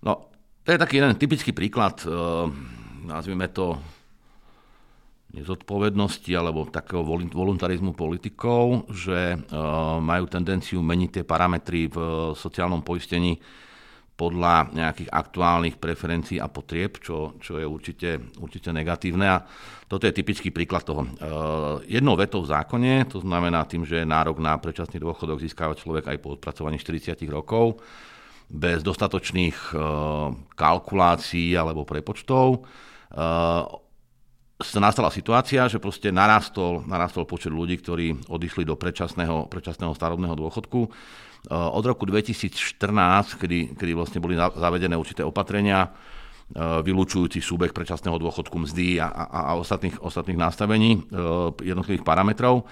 No, 0.03 0.34
To 0.65 0.73
je 0.73 0.81
taký 0.81 0.97
jeden 0.97 1.13
typický 1.21 1.53
príklad, 1.53 2.01
nazvime 3.05 3.53
to 3.53 3.77
nezodpovednosti 5.37 6.33
alebo 6.33 6.65
takého 6.73 7.05
voluntarizmu 7.29 7.93
politikov, 7.93 8.89
že 8.89 9.45
majú 10.01 10.25
tendenciu 10.25 10.81
meniť 10.81 11.21
tie 11.21 11.25
parametry 11.29 11.93
v 11.93 11.99
sociálnom 12.33 12.81
poistení 12.81 13.37
podľa 14.17 14.73
nejakých 14.73 15.13
aktuálnych 15.13 15.77
preferencií 15.77 16.41
a 16.41 16.49
potrieb, 16.49 16.97
čo, 16.97 17.37
čo 17.45 17.61
je 17.61 17.67
určite, 17.69 18.33
určite 18.41 18.73
negatívne. 18.73 19.27
A 19.27 19.45
toto 19.85 20.09
je 20.09 20.17
typický 20.17 20.49
príklad 20.49 20.87
toho. 20.87 21.05
Jednou 21.85 22.17
vetou 22.17 22.41
v 22.41 22.49
zákone, 22.57 23.05
to 23.13 23.21
znamená 23.21 23.69
tým, 23.69 23.85
že 23.85 24.07
nárok 24.07 24.41
na 24.41 24.57
predčasný 24.57 24.97
dôchodok 24.97 25.45
získava 25.45 25.77
človek 25.77 26.09
aj 26.09 26.19
po 26.25 26.41
odpracovaní 26.41 26.81
40 26.81 27.21
rokov, 27.29 27.85
bez 28.49 28.85
dostatočných 28.85 29.75
kalkulácií 30.55 31.57
alebo 31.57 31.89
prepočtov, 31.89 32.63
sa 34.65 34.81
nastala 34.81 35.11
situácia, 35.11 35.67
že 35.67 35.83
proste 35.83 36.15
narastol, 36.15 36.87
narastol 36.87 37.27
počet 37.27 37.51
ľudí, 37.51 37.77
ktorí 37.83 38.31
odišli 38.31 38.63
do 38.63 38.79
predčasného, 38.79 39.51
predčasného 39.51 39.93
starobného 39.93 40.39
dôchodku. 40.39 40.81
Eh, 40.87 41.53
od 41.53 41.85
roku 41.85 42.07
2014, 42.07 43.37
kedy, 43.37 43.77
kedy 43.77 43.93
vlastne 43.93 44.23
boli 44.23 44.39
zavedené 44.39 44.97
určité 44.97 45.27
opatrenia, 45.27 45.93
eh, 46.53 46.81
vylúčujúci 46.85 47.41
súbeh 47.41 47.73
predčasného 47.73 48.21
dôchodku 48.21 48.57
mzdy 48.69 49.01
a, 49.01 49.09
a, 49.09 49.25
a 49.49 49.53
ostatných, 49.57 50.01
ostatných 50.01 50.37
nastavení 50.37 50.91
eh, 50.97 51.73
jednotlivých 51.73 52.05
parametrov. 52.05 52.67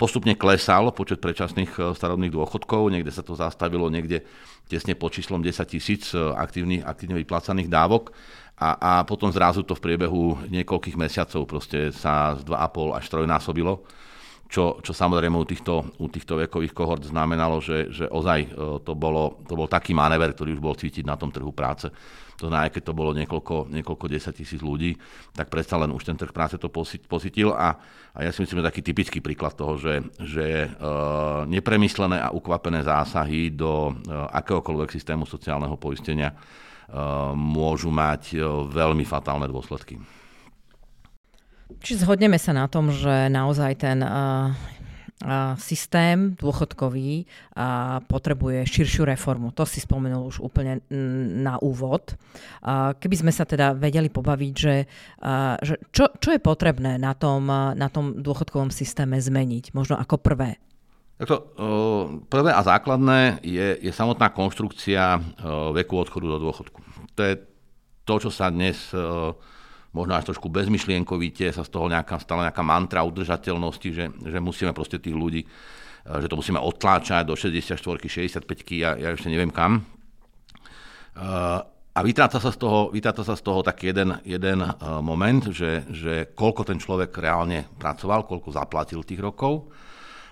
Postupne 0.00 0.32
klesal 0.40 0.88
počet 0.96 1.20
predčasných 1.20 1.92
starobných 1.92 2.32
dôchodkov, 2.32 2.88
niekde 2.88 3.12
sa 3.12 3.20
to 3.20 3.36
zastavilo 3.36 3.92
niekde 3.92 4.24
tesne 4.72 4.96
pod 4.96 5.12
číslom 5.12 5.44
10 5.44 5.52
tisíc 5.68 6.16
aktívne, 6.16 6.80
aktívne 6.80 7.20
vyplácaných 7.20 7.68
dávok 7.68 8.08
a, 8.56 8.80
a 8.80 8.92
potom 9.04 9.28
zrazu 9.28 9.60
to 9.60 9.76
v 9.76 9.84
priebehu 9.84 10.48
niekoľkých 10.48 10.96
mesiacov 10.96 11.44
proste 11.44 11.92
sa 11.92 12.40
z 12.40 12.48
2,5 12.48 12.96
až 12.96 13.04
3 13.04 13.28
násobilo 13.28 13.84
čo, 14.50 14.82
čo 14.82 14.90
samozrejme 14.90 15.38
u 15.38 15.46
týchto, 15.46 15.94
u 16.02 16.10
týchto 16.10 16.34
vekových 16.34 16.74
kohort 16.74 17.06
znamenalo, 17.06 17.62
že, 17.62 17.86
že 17.94 18.10
ozaj 18.10 18.50
to, 18.82 18.92
bolo, 18.98 19.38
to 19.46 19.54
bol 19.54 19.70
taký 19.70 19.94
manéver, 19.94 20.34
ktorý 20.34 20.58
už 20.58 20.62
bol 20.62 20.74
cítiť 20.74 21.06
na 21.06 21.14
tom 21.14 21.30
trhu 21.30 21.54
práce. 21.54 21.86
To 22.40 22.48
znamená, 22.48 22.72
keď 22.72 22.82
to 22.88 22.96
bolo 22.96 23.12
niekoľko, 23.12 23.68
niekoľko 23.68 24.06
desať 24.08 24.40
tisíc 24.40 24.64
ľudí, 24.64 24.96
tak 25.36 25.52
predsa 25.52 25.76
len 25.76 25.92
už 25.92 26.08
ten 26.08 26.16
trh 26.16 26.32
práce 26.32 26.56
to 26.56 26.72
positil 27.04 27.52
a, 27.52 27.76
a 28.16 28.18
ja 28.24 28.32
si 28.32 28.40
myslím, 28.40 28.64
že 28.64 28.68
taký 28.72 28.80
typický 28.80 29.18
príklad 29.20 29.52
toho, 29.52 29.76
že, 29.76 30.00
že 30.16 30.66
e, 30.66 30.68
nepremyslené 31.52 32.16
a 32.16 32.32
ukvapené 32.32 32.80
zásahy 32.80 33.52
do 33.52 33.92
e, 33.92 34.12
akéhokoľvek 34.12 34.88
systému 34.88 35.28
sociálneho 35.28 35.76
poistenia 35.76 36.32
e, 36.32 36.36
môžu 37.36 37.92
mať 37.92 38.34
e, 38.34 38.40
veľmi 38.72 39.04
fatálne 39.04 39.44
dôsledky. 39.44 40.00
Či 41.80 42.02
zhodneme 42.02 42.40
sa 42.40 42.56
na 42.56 42.66
tom, 42.66 42.90
že 42.90 43.30
naozaj 43.30 43.72
ten 43.78 44.02
uh, 44.02 44.50
systém 45.60 46.32
dôchodkový 46.32 47.28
potrebuje 48.08 48.64
širšiu 48.64 49.04
reformu. 49.04 49.52
To 49.52 49.68
si 49.68 49.84
spomenul 49.84 50.32
už 50.32 50.40
úplne 50.40 50.80
na 51.44 51.60
úvod. 51.60 52.16
Keby 52.96 53.16
sme 53.20 53.32
sa 53.32 53.44
teda 53.44 53.76
vedeli 53.76 54.08
pobaviť, 54.08 54.54
že, 54.56 54.76
že 55.60 55.74
čo, 55.92 56.08
čo 56.16 56.32
je 56.32 56.40
potrebné 56.40 56.96
na 56.96 57.12
tom, 57.12 57.52
na 57.52 57.88
tom 57.92 58.16
dôchodkovom 58.16 58.72
systéme 58.72 59.20
zmeniť, 59.20 59.76
možno 59.76 60.00
ako 60.00 60.16
prvé? 60.24 60.56
to, 61.20 61.36
prvé 62.32 62.48
a 62.48 62.64
základné 62.64 63.44
je, 63.44 63.76
je 63.76 63.92
samotná 63.92 64.32
konštrukcia 64.32 65.20
veku 65.76 66.00
odchodu 66.00 66.26
do 66.32 66.38
dôchodku. 66.40 66.80
To 67.12 67.20
je 67.20 67.34
to, 68.08 68.14
čo 68.24 68.30
sa 68.32 68.48
dnes 68.48 68.88
možno 69.90 70.14
až 70.14 70.30
trošku 70.30 70.46
bezmyšlienkovite 70.46 71.50
sa 71.50 71.66
z 71.66 71.70
toho 71.70 71.90
nejaká, 71.90 72.22
stala 72.22 72.46
nejaká 72.50 72.62
mantra 72.62 73.02
udržateľnosti, 73.02 73.88
že, 73.90 74.04
že 74.22 74.38
musíme 74.38 74.70
proste 74.70 75.02
tých 75.02 75.16
ľudí, 75.16 75.42
eh, 75.42 76.18
že 76.22 76.30
to 76.30 76.38
musíme 76.38 76.58
otláčať 76.62 77.26
do 77.26 77.34
64 77.34 77.76
65 77.78 78.46
ja, 78.78 78.94
ja 78.94 79.08
ešte 79.10 79.30
neviem 79.30 79.50
kam. 79.50 79.82
Eh, 79.82 81.60
a 81.90 82.00
vytráca 82.06 82.38
sa 82.38 82.54
z 82.54 82.58
toho, 82.62 82.94
vytráca 82.94 83.26
sa 83.26 83.34
z 83.34 83.42
toho 83.42 83.66
tak 83.66 83.82
jeden, 83.82 84.14
jeden 84.22 84.62
eh, 84.62 84.72
moment, 85.02 85.50
že, 85.50 85.82
že 85.90 86.30
koľko 86.38 86.62
ten 86.62 86.78
človek 86.78 87.10
reálne 87.18 87.66
pracoval, 87.78 88.30
koľko 88.30 88.54
zaplatil 88.54 89.02
tých 89.02 89.18
rokov. 89.18 89.74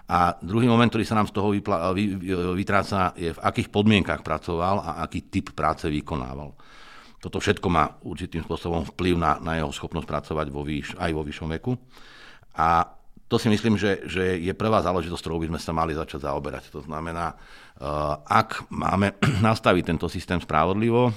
A 0.09 0.41
druhý 0.41 0.65
moment, 0.65 0.89
ktorý 0.89 1.05
sa 1.05 1.21
nám 1.21 1.29
z 1.29 1.37
toho 1.37 1.53
vypla, 1.53 1.93
vy, 1.93 2.17
vytráca, 2.57 3.13
je 3.13 3.29
v 3.29 3.43
akých 3.45 3.69
podmienkach 3.69 4.25
pracoval 4.25 4.81
a 4.81 4.91
aký 5.05 5.29
typ 5.29 5.53
práce 5.53 5.85
vykonával. 5.85 6.57
Toto 7.19 7.43
všetko 7.43 7.67
má 7.67 7.99
určitým 8.07 8.47
spôsobom 8.47 8.87
vplyv 8.95 9.19
na, 9.19 9.43
na 9.43 9.59
jeho 9.59 9.75
schopnosť 9.75 10.07
pracovať 10.07 10.47
vo 10.55 10.63
výš, 10.63 10.95
aj 10.95 11.11
vo 11.11 11.27
vyššom 11.27 11.51
veku. 11.59 11.75
A 12.55 12.99
to 13.29 13.37
si 13.37 13.53
myslím, 13.53 13.77
že, 13.77 14.09
že 14.09 14.41
je 14.41 14.53
prvá 14.57 14.81
záležitosť, 14.81 15.21
ktorou 15.21 15.39
by 15.45 15.49
sme 15.53 15.61
sa 15.61 15.73
mali 15.77 15.93
začať 15.93 16.25
zaoberať. 16.25 16.73
To 16.73 16.81
znamená, 16.81 17.37
uh, 17.37 18.23
ak 18.25 18.71
máme 18.73 19.21
nastaviť 19.47 19.85
tento 19.85 20.09
systém 20.09 20.41
spravodlivo, 20.41 21.13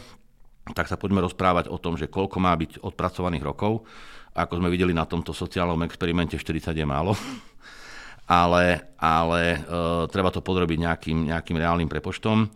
tak 0.75 0.91
sa 0.91 0.99
poďme 0.99 1.23
rozprávať 1.23 1.71
o 1.71 1.79
tom, 1.79 1.95
že 1.95 2.11
koľko 2.11 2.37
má 2.37 2.53
byť 2.53 2.83
odpracovaných 2.83 3.47
rokov. 3.47 3.87
Ako 4.35 4.59
sme 4.59 4.71
videli 4.71 4.91
na 4.91 5.07
tomto 5.07 5.31
sociálnom 5.31 5.79
experimente, 5.87 6.35
40 6.35 6.75
je 6.75 6.85
málo. 6.85 7.15
ale 8.27 8.91
ale 8.99 9.63
uh, 9.63 10.05
treba 10.11 10.33
to 10.35 10.43
podrobiť 10.43 10.77
nejakým, 10.83 11.17
nejakým 11.31 11.57
reálnym 11.57 11.87
prepočtom. 11.87 12.49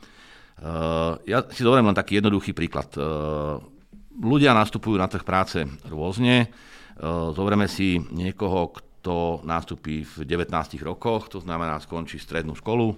Eh, 0.55 1.13
ja 1.27 1.43
si 1.51 1.67
dovolím 1.67 1.91
len 1.91 1.97
taký 1.97 2.23
jednoduchý 2.23 2.55
príklad. 2.55 2.87
Eh, 2.95 3.01
ľudia 4.15 4.55
nastupujú 4.55 4.95
na 4.95 5.11
trh 5.11 5.27
práce 5.27 5.67
rôzne. 5.91 6.47
Eh, 6.47 6.49
zoberieme 7.35 7.67
si 7.67 7.99
niekoho, 7.99 8.71
kto 8.71 9.43
nastupí 9.43 10.07
v 10.07 10.23
19 10.23 10.79
rokoch, 10.81 11.27
to 11.27 11.43
znamená 11.43 11.77
skončí 11.83 12.17
strednú 12.17 12.55
školu 12.55 12.95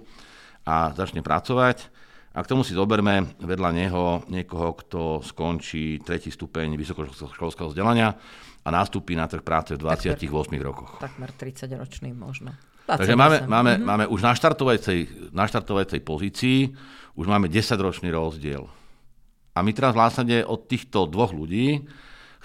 a 0.62 0.94
začne 0.94 1.20
pracovať. 1.20 1.90
A 2.38 2.46
k 2.46 2.50
tomu 2.54 2.62
si 2.62 2.78
zoberme 2.78 3.34
vedľa 3.42 3.70
neho 3.74 4.22
niekoho, 4.30 4.78
kto 4.78 5.26
skončí 5.26 5.98
tretí 6.06 6.30
stupeň 6.30 6.78
vysokoškolského 6.78 7.74
vzdelania 7.74 8.14
a 8.62 8.68
nastúpi 8.70 9.18
na 9.18 9.26
trh 9.26 9.42
práce 9.42 9.74
v 9.74 9.82
28 9.82 10.22
takmer, 10.22 10.62
rokoch. 10.62 11.02
Takmer 11.02 11.34
30 11.34 11.74
ročný 11.74 12.14
možno. 12.14 12.54
Takže 12.88 13.18
máme, 13.18 13.44
máme, 13.44 13.76
mm-hmm. 13.76 13.84
máme 13.84 14.04
už 14.08 14.20
na 14.22 14.32
štartovacej, 14.32 15.28
na 15.34 15.44
štartovacej 15.44 16.00
pozícii 16.00 16.72
už 17.18 17.26
máme 17.26 17.50
10-ročný 17.50 18.14
rozdiel. 18.14 18.70
A 19.50 19.58
my 19.66 19.74
teraz 19.74 19.90
vlastne 19.90 20.46
od 20.46 20.70
týchto 20.70 21.10
dvoch 21.10 21.34
ľudí 21.34 21.82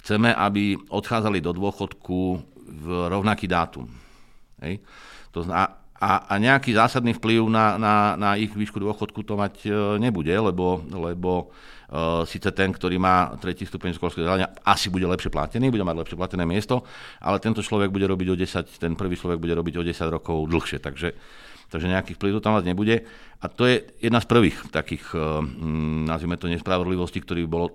chceme, 0.02 0.34
aby 0.34 0.74
odchádzali 0.90 1.38
do 1.46 1.54
dôchodku 1.54 2.42
v 2.58 2.86
rovnaký 3.06 3.46
dátum. 3.46 3.86
Hej. 4.66 4.82
To 5.30 5.46
zna, 5.46 5.78
a, 5.94 6.12
a 6.26 6.34
nejaký 6.42 6.74
zásadný 6.74 7.14
vplyv 7.22 7.54
na, 7.54 7.78
na, 7.78 7.96
na 8.18 8.30
ich 8.34 8.50
výšku 8.50 8.82
dôchodku 8.82 9.22
to 9.22 9.38
mať 9.38 9.56
e, 9.64 9.70
nebude, 10.02 10.34
lebo, 10.34 10.84
lebo 10.90 11.54
uh, 11.94 12.28
síce 12.28 12.50
ten, 12.52 12.74
ktorý 12.74 12.98
má 13.00 13.38
tretí 13.38 13.64
stupeň 13.64 13.96
školského 13.96 14.26
vzdelania, 14.26 14.52
asi 14.66 14.90
bude 14.90 15.06
lepšie 15.06 15.30
platený, 15.30 15.70
bude 15.70 15.86
mať 15.86 16.04
lepšie 16.04 16.18
platené 16.18 16.44
miesto, 16.44 16.82
ale 17.22 17.38
tento 17.38 17.62
človek 17.62 17.94
bude 17.94 18.10
robiť 18.10 18.28
o 18.34 18.36
10, 18.36 18.82
ten 18.82 18.98
prvý 18.98 19.16
človek 19.16 19.38
bude 19.38 19.54
robiť 19.54 19.76
o 19.80 19.84
10 19.86 19.96
rokov 20.10 20.50
dlhšie. 20.50 20.82
Takže 20.82 21.14
takže 21.74 21.90
nejaký 21.90 22.14
vplyv 22.14 22.38
to 22.38 22.46
tam 22.46 22.54
mať 22.54 22.70
nebude. 22.70 23.02
A 23.42 23.46
to 23.50 23.66
je 23.66 23.82
jedna 23.98 24.22
z 24.22 24.30
prvých 24.30 24.70
takých, 24.70 25.18
eh, 25.18 25.42
mm, 25.42 26.06
nazvime 26.06 26.38
to, 26.38 26.46
nespravodlivostí, 26.46 27.26
ktorý 27.26 27.50
by 27.50 27.50
bolo, 27.50 27.68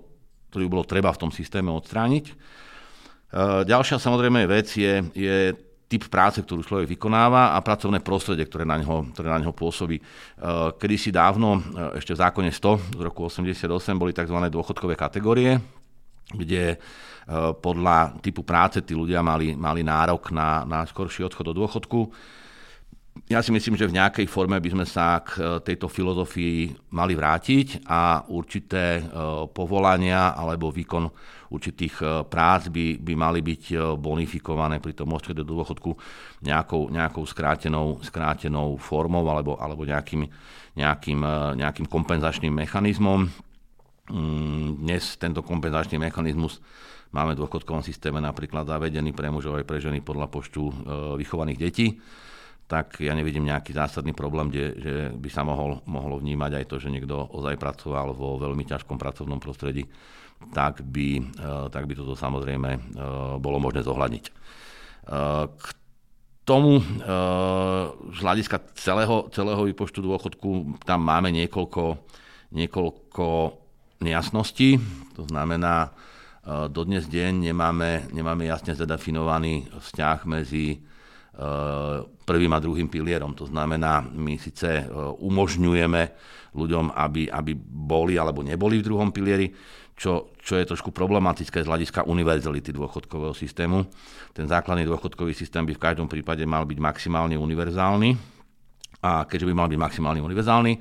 ktorý 0.55 0.63
by 0.65 0.71
bolo 0.71 0.85
treba 0.87 1.11
v 1.11 1.21
tom 1.27 1.31
systéme 1.35 1.67
odstrániť. 1.75 2.25
Eh, 2.31 3.61
ďalšia 3.67 3.99
samozrejme 3.99 4.47
vec 4.47 4.71
je, 4.71 5.03
je 5.11 5.51
typ 5.91 6.07
práce, 6.07 6.39
ktorú 6.39 6.63
človek 6.63 6.87
vykonáva 6.87 7.53
a 7.53 7.59
pracovné 7.59 7.99
prostredie, 7.99 8.47
ktoré 8.47 8.63
na 8.63 8.79
neho, 8.79 9.09
ktoré 9.11 9.27
na 9.27 9.43
neho 9.43 9.51
pôsobí. 9.51 9.99
Eh, 9.99 10.69
Kedy 10.79 10.95
si 10.95 11.11
dávno, 11.11 11.59
ešte 11.99 12.15
v 12.15 12.21
zákone 12.23 12.49
100 12.55 12.95
z 12.95 13.01
roku 13.03 13.27
88, 13.27 13.99
boli 13.99 14.15
tzv. 14.15 14.37
dôchodkové 14.47 14.95
kategórie, 14.95 15.59
kde 16.31 16.79
podľa 17.61 18.17
typu 18.25 18.41
práce 18.41 18.81
tí 18.81 18.97
ľudia 18.97 19.21
mali, 19.21 19.53
mali 19.53 19.85
nárok 19.85 20.33
na, 20.33 20.65
na 20.65 20.81
skorší 20.81 21.21
odchod 21.21 21.53
do 21.53 21.61
dôchodku 21.61 22.09
ja 23.27 23.43
si 23.43 23.51
myslím, 23.51 23.75
že 23.75 23.89
v 23.89 23.97
nejakej 23.97 24.27
forme 24.29 24.61
by 24.61 24.69
sme 24.69 24.85
sa 24.87 25.19
k 25.19 25.29
e, 25.35 25.41
tejto 25.65 25.91
filozofii 25.91 26.89
mali 26.95 27.17
vrátiť 27.17 27.83
a 27.89 28.23
určité 28.31 29.01
e, 29.01 29.03
povolania 29.51 30.37
alebo 30.37 30.71
výkon 30.71 31.09
určitých 31.51 31.95
e, 31.99 32.05
prác 32.29 32.71
by, 32.71 33.01
by 33.01 33.13
mali 33.17 33.43
byť 33.43 33.97
bonifikované 33.99 34.79
pri 34.79 34.93
tom 34.95 35.11
odchode 35.11 35.41
do 35.43 35.51
dôchodku 35.51 35.91
nejakou, 36.45 36.93
nejakou 36.93 37.25
skrátenou, 37.27 37.99
skrátenou 38.05 38.79
formou 38.79 39.25
alebo, 39.27 39.59
alebo 39.59 39.83
nejakým, 39.83 40.23
nejakým, 40.79 41.19
nejakým 41.59 41.87
kompenzačným 41.89 42.53
mechanizmom. 42.53 43.27
Mm, 44.09 44.85
dnes 44.85 45.17
tento 45.19 45.41
kompenzačný 45.43 45.97
mechanizmus 45.97 46.61
máme 47.09 47.33
v 47.33 47.41
dôchodkovom 47.41 47.81
systéme 47.81 48.21
napríklad 48.21 48.69
zavedený 48.69 49.17
pre 49.17 49.33
mužov 49.33 49.59
aj 49.59 49.65
pre 49.65 49.81
ženy 49.81 50.01
podľa 50.05 50.29
počtu 50.29 50.61
vychovaných 51.17 51.57
detí 51.57 51.97
tak 52.69 53.01
ja 53.01 53.17
nevidím 53.17 53.49
nejaký 53.49 53.73
zásadný 53.73 54.13
problém, 54.13 54.53
kde, 54.53 54.65
že 54.77 54.93
by 55.17 55.29
sa 55.33 55.41
mohol, 55.41 55.81
mohlo 55.89 56.21
vnímať 56.21 56.61
aj 56.61 56.65
to, 56.69 56.77
že 56.77 56.93
niekto 56.93 57.17
ozaj 57.33 57.57
pracoval 57.57 58.13
vo 58.13 58.37
veľmi 58.37 58.61
ťažkom 58.61 59.01
pracovnom 59.01 59.41
prostredí, 59.41 59.89
tak 60.53 60.85
by, 60.85 61.17
eh, 61.17 61.65
tak 61.73 61.89
by 61.89 61.97
toto 61.97 62.13
samozrejme 62.13 62.69
eh, 62.69 62.81
bolo 63.41 63.57
možné 63.57 63.81
zohľadniť. 63.81 64.25
Eh, 64.29 64.33
k 65.49 65.65
tomu 66.45 66.81
z 66.81 68.19
hľadiska 68.25 68.73
celého, 68.73 69.29
celého 69.29 69.69
výpočtu 69.69 70.01
dôchodku 70.01 70.81
tam 70.81 71.05
máme 71.05 71.29
niekoľko, 71.29 72.01
niekoľko 72.57 73.53
nejasností. 74.01 74.81
To 75.13 75.29
znamená, 75.29 75.93
dodnes 76.73 77.05
deň 77.05 77.53
nemáme, 77.53 78.09
nemáme 78.09 78.49
jasne 78.49 78.73
zadefinovaný 78.73 79.69
vzťah 79.77 80.17
medzi 80.25 80.81
prvým 82.27 82.51
a 82.53 82.59
druhým 82.59 82.91
pilierom. 82.91 83.31
To 83.33 83.47
znamená, 83.47 84.03
my 84.05 84.35
síce 84.37 84.67
e, 84.67 84.83
umožňujeme 85.23 86.01
ľuďom, 86.53 86.91
aby, 86.93 87.31
aby 87.31 87.51
boli 87.63 88.19
alebo 88.19 88.43
neboli 88.43 88.83
v 88.83 88.87
druhom 88.91 89.09
pilieri, 89.09 89.49
čo, 89.95 90.35
čo 90.39 90.55
je 90.59 90.67
trošku 90.67 90.91
problematické 90.91 91.63
z 91.63 91.67
hľadiska 91.67 92.07
univerzality 92.07 92.71
dôchodkového 92.71 93.35
systému. 93.35 93.87
Ten 94.31 94.47
základný 94.47 94.87
dôchodkový 94.87 95.35
systém 95.35 95.63
by 95.63 95.73
v 95.75 95.83
každom 95.83 96.07
prípade 96.07 96.43
mal 96.43 96.63
byť 96.67 96.79
maximálne 96.79 97.35
univerzálny 97.35 98.15
a 99.03 99.23
keďže 99.23 99.47
by 99.47 99.53
mal 99.55 99.67
byť 99.71 99.79
maximálne 99.79 100.21
univerzálny, 100.23 100.73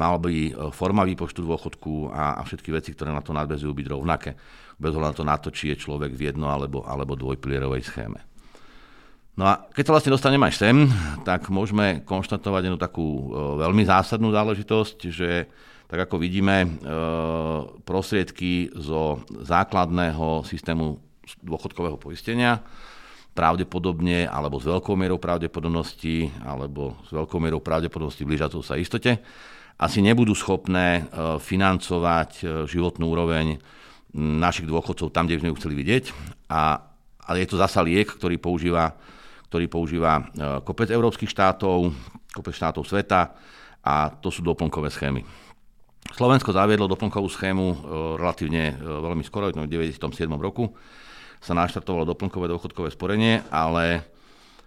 mal 0.00 0.16
by 0.16 0.32
e, 0.32 0.52
forma 0.72 1.04
výpočtu 1.04 1.44
dôchodku 1.44 2.08
a, 2.08 2.40
a 2.40 2.42
všetky 2.42 2.72
veci, 2.72 2.96
ktoré 2.96 3.12
na 3.12 3.20
to 3.20 3.36
nadvezujú, 3.36 3.72
byť 3.76 3.86
rovnaké. 3.92 4.30
Bez 4.80 4.96
ohľadu 4.96 5.14
to, 5.20 5.24
na 5.28 5.36
to, 5.36 5.52
či 5.52 5.76
je 5.76 5.82
človek 5.84 6.16
v 6.16 6.32
jedno 6.32 6.48
alebo, 6.48 6.88
alebo 6.88 7.12
dvojpilierovej 7.12 7.84
schéme. 7.84 8.29
No 9.38 9.46
a 9.46 9.70
keď 9.70 9.84
sa 9.86 9.94
vlastne 9.94 10.14
dostaneme 10.14 10.44
aj 10.50 10.54
sem, 10.58 10.76
tak 11.22 11.48
môžeme 11.54 12.02
konštatovať 12.02 12.62
jednu 12.66 12.78
takú 12.80 13.06
e, 13.06 13.24
veľmi 13.62 13.86
zásadnú 13.86 14.34
záležitosť, 14.34 14.98
že 15.06 15.46
tak 15.86 16.06
ako 16.06 16.18
vidíme, 16.18 16.66
e, 16.66 16.68
prostriedky 17.86 18.74
zo 18.74 19.22
základného 19.30 20.42
systému 20.42 20.98
dôchodkového 21.46 21.94
poistenia 21.98 22.62
pravdepodobne, 23.30 24.26
alebo 24.26 24.58
s 24.58 24.66
veľkou 24.66 24.98
mierou 24.98 25.22
pravdepodobnosti, 25.22 26.34
alebo 26.42 26.98
s 27.06 27.14
veľkou 27.14 27.38
mierou 27.38 27.62
pravdepodobnosti 27.62 28.26
blížacou 28.26 28.66
sa 28.66 28.74
istote, 28.74 29.22
asi 29.78 30.02
nebudú 30.02 30.34
schopné 30.34 31.06
e, 31.06 31.38
financovať 31.38 32.66
životnú 32.66 33.14
úroveň 33.14 33.62
našich 34.14 34.66
dôchodcov 34.66 35.14
tam, 35.14 35.30
kde 35.30 35.38
by 35.38 35.40
sme 35.46 35.50
ju 35.54 35.58
chceli 35.62 35.74
vidieť. 35.78 36.04
A, 36.50 36.82
ale 37.30 37.46
je 37.46 37.48
to 37.54 37.62
zasa 37.62 37.78
liek, 37.86 38.10
ktorý 38.10 38.42
používa 38.42 38.98
ktorý 39.50 39.66
používa 39.66 40.12
e, 40.14 40.22
kopec 40.62 40.86
európskych 40.94 41.26
štátov, 41.26 41.90
kopec 42.30 42.54
štátov 42.54 42.86
sveta 42.86 43.34
a 43.82 44.14
to 44.22 44.30
sú 44.30 44.46
doplnkové 44.46 44.94
schémy. 44.94 45.26
Slovensko 46.14 46.54
zaviedlo 46.54 46.86
doplnkovú 46.86 47.26
schému 47.26 47.66
e, 47.66 47.76
relatívne 48.14 48.64
e, 48.70 48.74
veľmi 48.78 49.26
skoro, 49.26 49.50
v 49.50 49.66
97. 49.66 50.30
roku 50.38 50.70
sa 51.42 51.58
naštartovalo 51.58 52.06
doplnkové 52.06 52.46
dôchodkové 52.46 52.94
sporenie, 52.94 53.42
ale 53.50 54.06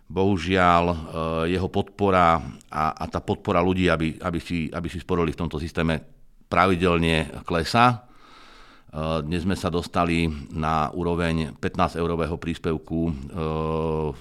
bohužiaľ 0.03 0.83
jeho 1.47 1.69
podpora 1.71 2.37
a, 2.67 2.83
a 2.91 3.05
tá 3.07 3.23
podpora 3.23 3.63
ľudí, 3.63 3.87
aby, 3.87 4.19
aby, 4.19 4.39
si, 4.41 4.67
aby 4.67 4.91
si 4.91 4.99
sporili 4.99 5.31
v 5.31 5.39
tomto 5.45 5.57
systéme 5.61 6.01
pravidelne 6.51 7.41
klesá. 7.47 8.03
Dnes 8.93 9.41
sme 9.41 9.57
sa 9.57 9.73
dostali 9.73 10.29
na 10.53 10.93
úroveň 10.93 11.57
15-eurového 11.57 12.37
príspevku 12.37 13.09
e, 13.09 13.13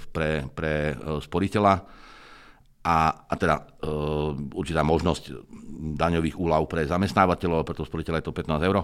pre, 0.09 0.49
pre 0.49 0.97
e, 0.97 1.21
sporiteľa. 1.21 1.75
A, 2.81 2.97
a 3.29 3.35
teda 3.37 3.63
určitá 4.59 4.83
možnosť 4.83 5.31
daňových 5.95 6.35
úľav 6.35 6.67
pre 6.67 6.83
zamestnávateľov, 6.83 7.63
pre 7.63 7.79
toho 7.79 7.87
sporiteľa 7.87 8.19
je 8.19 8.27
to 8.27 8.35
15 8.35 8.59
eur. 8.59 8.77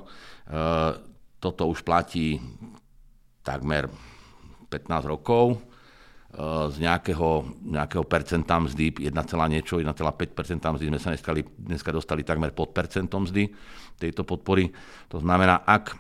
Toto 1.42 1.66
už 1.66 1.82
platí 1.82 2.38
takmer 3.42 3.90
15 4.70 5.02
rokov. 5.02 5.58
Z 6.70 6.78
nejakého, 6.78 7.58
nejakého 7.74 8.06
percenta 8.06 8.62
mzdy, 8.62 9.10
1, 9.10 9.50
niečo, 9.50 9.82
1,5 9.82 9.98
mzdy 10.78 10.86
sme 10.94 11.02
sa 11.02 11.10
dneska, 11.10 11.32
dneska 11.58 11.90
dostali 11.90 12.22
takmer 12.22 12.54
pod 12.54 12.70
percentom 12.70 13.26
mzdy 13.26 13.50
tejto 13.98 14.22
podpory. 14.22 14.70
To 15.10 15.18
znamená, 15.18 15.66
ak 15.66 15.98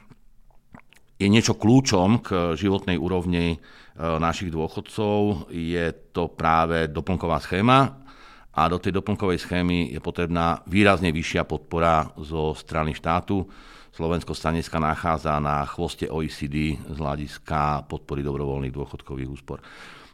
je 1.18 1.26
niečo 1.26 1.58
kľúčom 1.58 2.22
k 2.22 2.54
životnej 2.54 2.94
úrovni 2.94 3.54
e, 3.54 3.56
našich 3.98 4.54
dôchodcov, 4.54 5.50
je 5.50 5.90
to 6.14 6.30
práve 6.30 6.86
doplnková 6.86 7.42
schéma 7.42 8.06
a 8.54 8.62
do 8.70 8.78
tej 8.78 8.94
doplnkovej 9.02 9.42
schémy 9.42 9.94
je 9.94 10.00
potrebná 10.02 10.62
výrazne 10.70 11.10
vyššia 11.10 11.42
podpora 11.46 12.10
zo 12.18 12.54
strany 12.54 12.94
štátu. 12.94 13.46
Slovensko 13.94 14.34
sa 14.34 14.54
dneska 14.54 14.78
nachádza 14.78 15.42
na 15.42 15.66
chvoste 15.66 16.06
OECD 16.06 16.78
z 16.78 16.96
hľadiska 16.98 17.90
podpory 17.90 18.22
dobrovoľných 18.22 18.74
dôchodkových 18.74 19.30
úspor. 19.30 19.58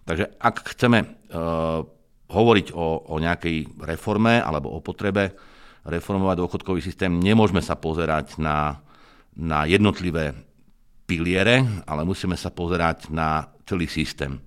Takže 0.04 0.36
ak 0.40 0.76
chceme 0.76 0.98
uh, 1.04 1.80
hovoriť 2.28 2.66
o, 2.76 2.86
o 3.12 3.16
nejakej 3.16 3.80
reforme 3.84 4.40
alebo 4.40 4.72
o 4.72 4.80
potrebe 4.84 5.32
reformovať 5.84 6.36
dôchodkový 6.40 6.80
systém, 6.80 7.12
nemôžeme 7.12 7.60
sa 7.60 7.76
pozerať 7.76 8.40
na, 8.40 8.80
na 9.36 9.68
jednotlivé 9.68 10.32
piliere, 11.04 11.64
ale 11.84 12.08
musíme 12.08 12.34
sa 12.34 12.48
pozerať 12.48 13.12
na 13.12 13.52
celý 13.68 13.84
systém. 13.88 14.40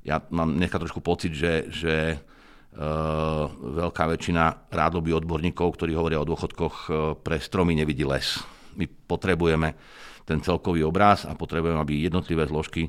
Ja 0.00 0.24
mám 0.32 0.56
dneska 0.56 0.80
trošku 0.80 1.04
pocit, 1.04 1.36
že, 1.36 1.68
že 1.68 2.16
uh, 2.16 3.44
veľká 3.52 4.08
väčšina 4.08 4.72
rádoby 4.72 5.12
odborníkov, 5.12 5.76
ktorí 5.76 5.92
hovoria 5.92 6.24
o 6.24 6.28
dôchodkoch, 6.28 6.74
uh, 6.88 6.94
pre 7.20 7.36
stromy 7.36 7.76
nevidí 7.76 8.08
les. 8.08 8.40
My 8.80 8.88
potrebujeme 8.88 9.76
ten 10.24 10.40
celkový 10.40 10.86
obraz 10.88 11.28
a 11.28 11.36
potrebujeme, 11.36 11.76
aby 11.76 12.08
jednotlivé 12.08 12.48
zložky 12.48 12.88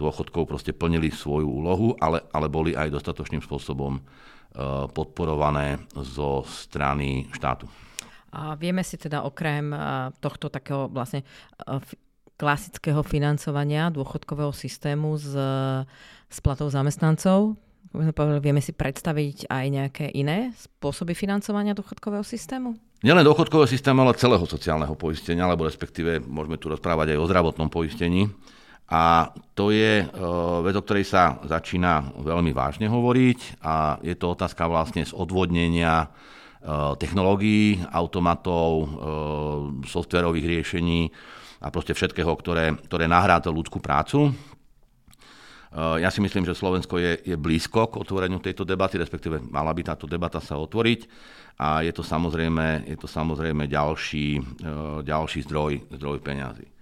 dôchodkov 0.00 0.48
proste 0.48 0.72
plnili 0.72 1.12
svoju 1.12 1.46
úlohu, 1.46 1.94
ale, 2.00 2.24
ale 2.32 2.48
boli 2.48 2.72
aj 2.72 2.88
dostatočným 2.88 3.44
spôsobom 3.44 4.00
e, 4.00 4.02
podporované 4.90 5.78
zo 5.94 6.42
strany 6.46 7.30
štátu. 7.30 7.70
A 8.30 8.54
vieme 8.54 8.86
si 8.86 8.94
teda 8.94 9.26
okrem 9.26 9.74
e, 9.74 9.78
tohto 10.22 10.46
takého 10.46 10.86
vlastne 10.86 11.22
e, 11.22 11.82
klasického 12.38 13.02
financovania 13.02 13.90
dôchodkového 13.90 14.54
systému 14.54 15.18
z, 15.18 15.34
z 16.30 16.38
platov 16.40 16.70
zamestnancov, 16.70 17.58
vieme 18.40 18.62
si 18.62 18.70
predstaviť 18.70 19.50
aj 19.50 19.64
nejaké 19.66 20.06
iné 20.14 20.54
spôsoby 20.54 21.12
financovania 21.12 21.74
dôchodkového 21.74 22.22
systému? 22.22 22.78
Nielen 23.02 23.24
dôchodkového 23.26 23.66
systému, 23.66 24.04
ale 24.04 24.14
celého 24.14 24.44
sociálneho 24.44 24.94
poistenia, 24.94 25.48
alebo 25.48 25.66
respektíve 25.66 26.20
môžeme 26.22 26.60
tu 26.60 26.70
rozprávať 26.70 27.16
aj 27.16 27.18
o 27.18 27.28
zdravotnom 27.28 27.68
poistení. 27.72 28.30
A 28.90 29.30
to 29.54 29.70
je 29.70 30.02
e, 30.02 30.04
vec, 30.66 30.74
o 30.74 30.82
ktorej 30.82 31.06
sa 31.06 31.38
začína 31.46 32.10
veľmi 32.10 32.50
vážne 32.50 32.90
hovoriť 32.90 33.62
a 33.62 34.02
je 34.02 34.18
to 34.18 34.34
otázka 34.34 34.66
vlastne 34.66 35.06
z 35.06 35.14
odvodnenia 35.14 36.02
e, 36.02 36.06
technológií, 36.98 37.78
automatov, 37.86 38.70
e, 38.82 38.86
softverových 39.86 40.46
riešení 40.58 41.06
a 41.62 41.70
proste 41.70 41.94
všetkého, 41.94 42.34
ktoré, 42.34 42.74
ktoré 42.90 43.06
nahrádza 43.06 43.54
ľudskú 43.54 43.78
prácu. 43.78 44.34
Ja 45.70 46.10
si 46.10 46.18
myslím, 46.18 46.42
že 46.42 46.58
Slovensko 46.58 46.98
je, 46.98 47.22
je 47.22 47.36
blízko 47.38 47.94
k 47.94 48.02
otvoreniu 48.02 48.42
tejto 48.42 48.66
debaty, 48.66 48.98
respektíve 48.98 49.38
mala 49.38 49.70
by 49.70 49.86
táto 49.86 50.10
debata 50.10 50.42
sa 50.42 50.58
otvoriť 50.58 51.06
a 51.62 51.86
je 51.86 51.94
to 51.94 52.02
samozrejme, 52.02 52.90
je 52.90 52.98
to 52.98 53.06
samozrejme 53.06 53.70
ďalší, 53.70 54.42
ďalší 55.06 55.46
zdroj, 55.46 55.94
zdroj 55.94 56.18
peňazí. 56.26 56.79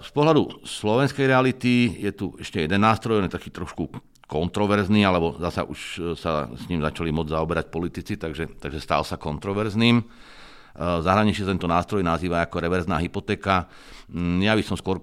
Z 0.00 0.10
pohľadu 0.14 0.62
slovenskej 0.62 1.26
reality 1.26 1.98
je 1.98 2.14
tu 2.14 2.30
ešte 2.38 2.62
jeden 2.62 2.86
nástroj, 2.86 3.18
on 3.18 3.26
je 3.26 3.34
taký 3.34 3.50
trošku 3.50 3.90
kontroverzný, 4.30 5.02
alebo 5.02 5.34
zasa 5.42 5.66
už 5.66 6.14
sa 6.14 6.46
s 6.54 6.70
ním 6.70 6.78
začali 6.78 7.10
moc 7.10 7.26
zaoberať 7.26 7.66
politici, 7.66 8.14
takže, 8.14 8.46
takže 8.62 8.78
stal 8.78 9.02
sa 9.02 9.18
kontroverzným. 9.18 10.06
V 10.70 11.02
zahraničí 11.02 11.42
tento 11.42 11.66
nástroj 11.66 12.06
nazýva 12.06 12.46
ako 12.46 12.62
reverzná 12.62 13.02
hypotéka. 13.02 13.66
Mm, 14.06 14.46
ja 14.46 14.54
by 14.54 14.62
som 14.62 14.78
skôr 14.78 15.02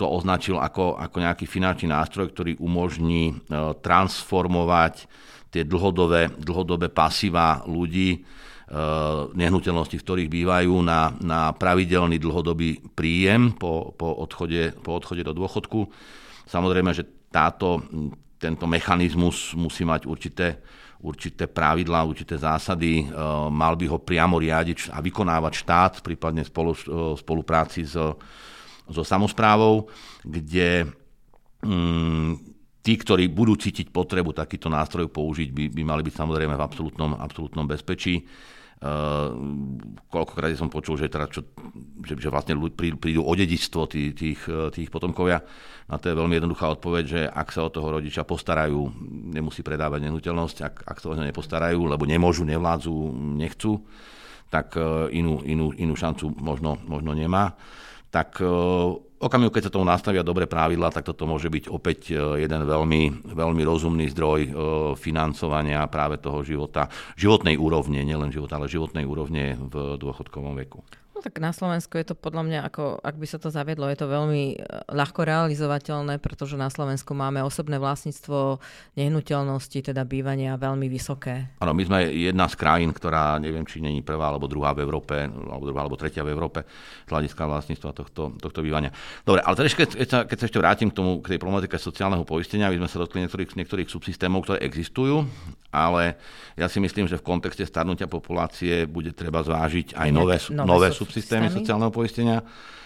to 0.00 0.08
označil 0.08 0.56
ako, 0.56 0.96
ako 0.96 1.16
nejaký 1.20 1.44
finančný 1.44 1.92
nástroj, 1.92 2.32
ktorý 2.32 2.56
umožní 2.56 3.36
transformovať 3.84 5.06
tie 5.52 5.62
dlhodobé, 5.62 6.32
dlhodobé 6.40 6.88
pasíva 6.88 7.62
ľudí 7.68 8.24
Eh, 8.24 8.53
nehnuteľnosti, 9.36 10.00
v 10.00 10.04
ktorých 10.08 10.32
bývajú, 10.32 10.80
na, 10.80 11.12
na 11.20 11.52
pravidelný 11.52 12.16
dlhodobý 12.16 12.80
príjem 12.96 13.52
po, 13.52 13.92
po, 13.92 14.08
odchode, 14.24 14.72
po 14.80 14.96
odchode 14.96 15.20
do 15.20 15.36
dôchodku. 15.36 15.84
Samozrejme, 16.48 16.96
že 16.96 17.04
táto, 17.28 17.84
tento 18.40 18.64
mechanizmus 18.70 19.52
musí 19.58 19.82
mať 19.82 20.06
určité, 20.06 20.62
určité 21.02 21.50
pravidlá, 21.50 22.06
určité 22.06 22.38
zásady. 22.38 23.04
Eh, 23.04 23.08
mal 23.50 23.74
by 23.74 23.86
ho 23.90 23.98
priamo 23.98 24.38
riadiť 24.38 24.94
a 24.94 25.02
vykonávať 25.02 25.52
štát, 25.52 25.92
prípadne 26.00 26.46
spolu, 26.46 26.72
eh, 26.72 26.80
spolupráci 27.18 27.84
so, 27.84 28.16
so 28.86 29.02
samozprávou, 29.02 29.90
kde 30.22 30.88
mm, 31.64 32.30
tí, 32.84 32.92
ktorí 33.00 33.32
budú 33.32 33.56
cítiť 33.56 33.88
potrebu 33.88 34.36
takýto 34.36 34.68
nástroj 34.68 35.08
použiť, 35.08 35.48
by, 35.50 35.64
by 35.72 35.82
mali 35.82 36.02
byť 36.04 36.14
samozrejme 36.14 36.54
v 36.54 36.64
absolútnom, 36.64 37.16
absolútnom 37.16 37.64
bezpečí. 37.64 38.24
Uh, 38.82 39.32
koľkokrát 40.10 40.52
som 40.58 40.68
počul, 40.68 41.00
že, 41.00 41.08
teda 41.08 41.30
čo, 41.30 41.46
že, 42.04 42.18
že 42.18 42.28
vlastne 42.28 42.58
ľudí 42.58 42.94
prídu 42.98 43.24
o 43.24 43.32
dedičstvo 43.32 43.88
tých, 43.88 44.12
tých, 44.12 44.40
tých 44.74 44.88
potomkovia. 44.92 45.40
A 45.88 45.94
to 45.96 46.12
je 46.12 46.18
veľmi 46.18 46.36
jednoduchá 46.36 46.68
odpoveď, 46.74 47.04
že 47.04 47.20
ak 47.24 47.48
sa 47.54 47.64
o 47.64 47.72
toho 47.72 47.96
rodiča 47.96 48.28
postarajú, 48.28 48.92
nemusí 49.32 49.64
predávať 49.64 50.04
nehnuteľnosť, 50.04 50.56
ak, 50.64 50.74
ak 50.84 50.96
sa 51.00 51.06
o 51.10 51.16
neho 51.16 51.28
nepostarajú, 51.28 51.80
lebo 51.86 52.04
nemôžu, 52.04 52.44
nevládzu, 52.44 52.92
nechcú, 53.40 53.84
tak 54.52 54.76
uh, 54.76 55.08
inú, 55.14 55.40
inú, 55.46 55.72
inú 55.76 55.94
šancu 55.96 56.34
možno, 56.36 56.76
možno 56.84 57.16
nemá. 57.16 57.56
Tak 58.14 58.38
okamihu, 59.24 59.50
keď 59.50 59.68
sa 59.68 59.74
tomu 59.74 59.88
nastavia 59.88 60.20
dobré 60.20 60.44
pravidlá, 60.44 60.92
tak 60.92 61.08
toto 61.08 61.24
môže 61.24 61.48
byť 61.48 61.64
opäť 61.72 62.12
e, 62.12 62.44
jeden 62.44 62.62
veľmi, 62.68 63.32
veľmi 63.32 63.62
rozumný 63.64 64.06
zdroj 64.12 64.40
e, 64.44 64.50
financovania 65.00 65.88
práve 65.88 66.20
toho 66.20 66.44
života, 66.44 66.92
životnej 67.16 67.56
úrovne, 67.56 68.04
nielen 68.04 68.28
života, 68.28 68.60
ale 68.60 68.68
životnej 68.68 69.08
úrovne 69.08 69.56
v 69.56 69.96
dôchodkovom 69.96 70.54
veku 70.60 71.03
tak 71.24 71.40
na 71.40 71.56
Slovensku 71.56 71.96
je 71.96 72.12
to 72.12 72.14
podľa 72.14 72.44
mňa, 72.44 72.60
ako 72.68 73.00
ak 73.00 73.16
by 73.16 73.24
sa 73.24 73.40
to 73.40 73.48
zaviedlo, 73.48 73.88
je 73.88 73.96
to 73.96 74.12
veľmi 74.12 74.44
e, 74.52 74.56
ľahko 74.92 75.24
realizovateľné, 75.24 76.20
pretože 76.20 76.60
na 76.60 76.68
Slovensku 76.68 77.16
máme 77.16 77.40
osobné 77.40 77.80
vlastníctvo 77.80 78.60
nehnuteľnosti, 79.00 79.88
teda 79.88 80.04
bývania 80.04 80.60
veľmi 80.60 80.84
vysoké. 80.92 81.48
Áno, 81.64 81.72
my 81.72 81.80
sme 81.88 82.12
jedna 82.12 82.44
z 82.44 82.60
krajín, 82.60 82.92
ktorá 82.92 83.40
neviem, 83.40 83.64
či 83.64 83.80
není 83.80 84.04
prvá 84.04 84.28
alebo 84.28 84.44
druhá 84.44 84.76
v 84.76 84.84
Európe, 84.84 85.16
alebo 85.24 85.64
druhá 85.64 85.88
alebo 85.88 85.96
tretia 85.96 86.20
v 86.20 86.36
Európe 86.36 86.68
z 87.08 87.10
hľadiska 87.10 87.42
vlastníctva 87.48 87.90
tohto, 87.96 88.36
tohto 88.36 88.60
bývania. 88.60 88.92
Dobre, 89.24 89.40
ale 89.40 89.56
teraz, 89.56 89.72
keď, 89.72 89.96
keď, 89.96 90.08
sa, 90.12 90.18
keď 90.28 90.36
sa 90.36 90.46
ešte 90.52 90.60
vrátim 90.60 90.92
k 90.92 90.96
tomu, 91.00 91.24
k 91.24 91.32
tej 91.32 91.40
problematike 91.40 91.80
sociálneho 91.80 92.28
poistenia, 92.28 92.68
my 92.68 92.84
sme 92.84 92.88
sa 92.92 93.00
dotkli 93.00 93.24
niektorých, 93.24 93.56
niektorých 93.64 93.88
subsystémov, 93.88 94.44
ktoré 94.44 94.60
existujú, 94.60 95.24
ale 95.72 96.20
ja 96.60 96.68
si 96.68 96.84
myslím, 96.84 97.08
že 97.08 97.16
v 97.16 97.24
kontexte 97.24 97.64
starnutia 97.64 98.06
populácie 98.06 98.84
bude 98.84 99.16
treba 99.16 99.40
zvážiť 99.40 99.96
aj 99.96 100.08
nové, 100.12 100.36
nové, 100.52 100.68
nové 100.68 100.88
subsystémy 100.92 101.13
systémy 101.14 101.46
sociálneho 101.54 101.94
poistenia. 101.94 102.42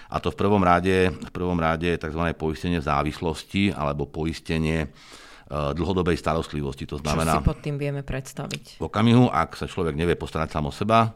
A 0.08 0.16
to 0.20 0.32
v 0.32 0.40
prvom 0.40 0.60
rade, 0.60 1.12
v 1.12 1.32
prvom 1.32 1.56
rade 1.56 1.96
tzv. 2.00 2.22
poistenie 2.32 2.80
závislosti 2.80 3.72
alebo 3.72 4.08
poistenie 4.08 4.88
eh, 4.88 5.72
dlhodobej 5.72 6.16
starostlivosti. 6.16 6.88
To 6.88 7.00
znamená, 7.00 7.40
Čo 7.40 7.44
si 7.44 7.48
pod 7.48 7.60
tým 7.60 7.76
vieme 7.76 8.00
predstaviť? 8.04 8.80
V 8.80 8.84
okamihu, 8.88 9.28
ak 9.28 9.56
sa 9.56 9.68
človek 9.68 9.96
nevie 9.96 10.16
postarať 10.16 10.48
sám 10.52 10.68
o 10.68 10.72
seba, 10.72 11.12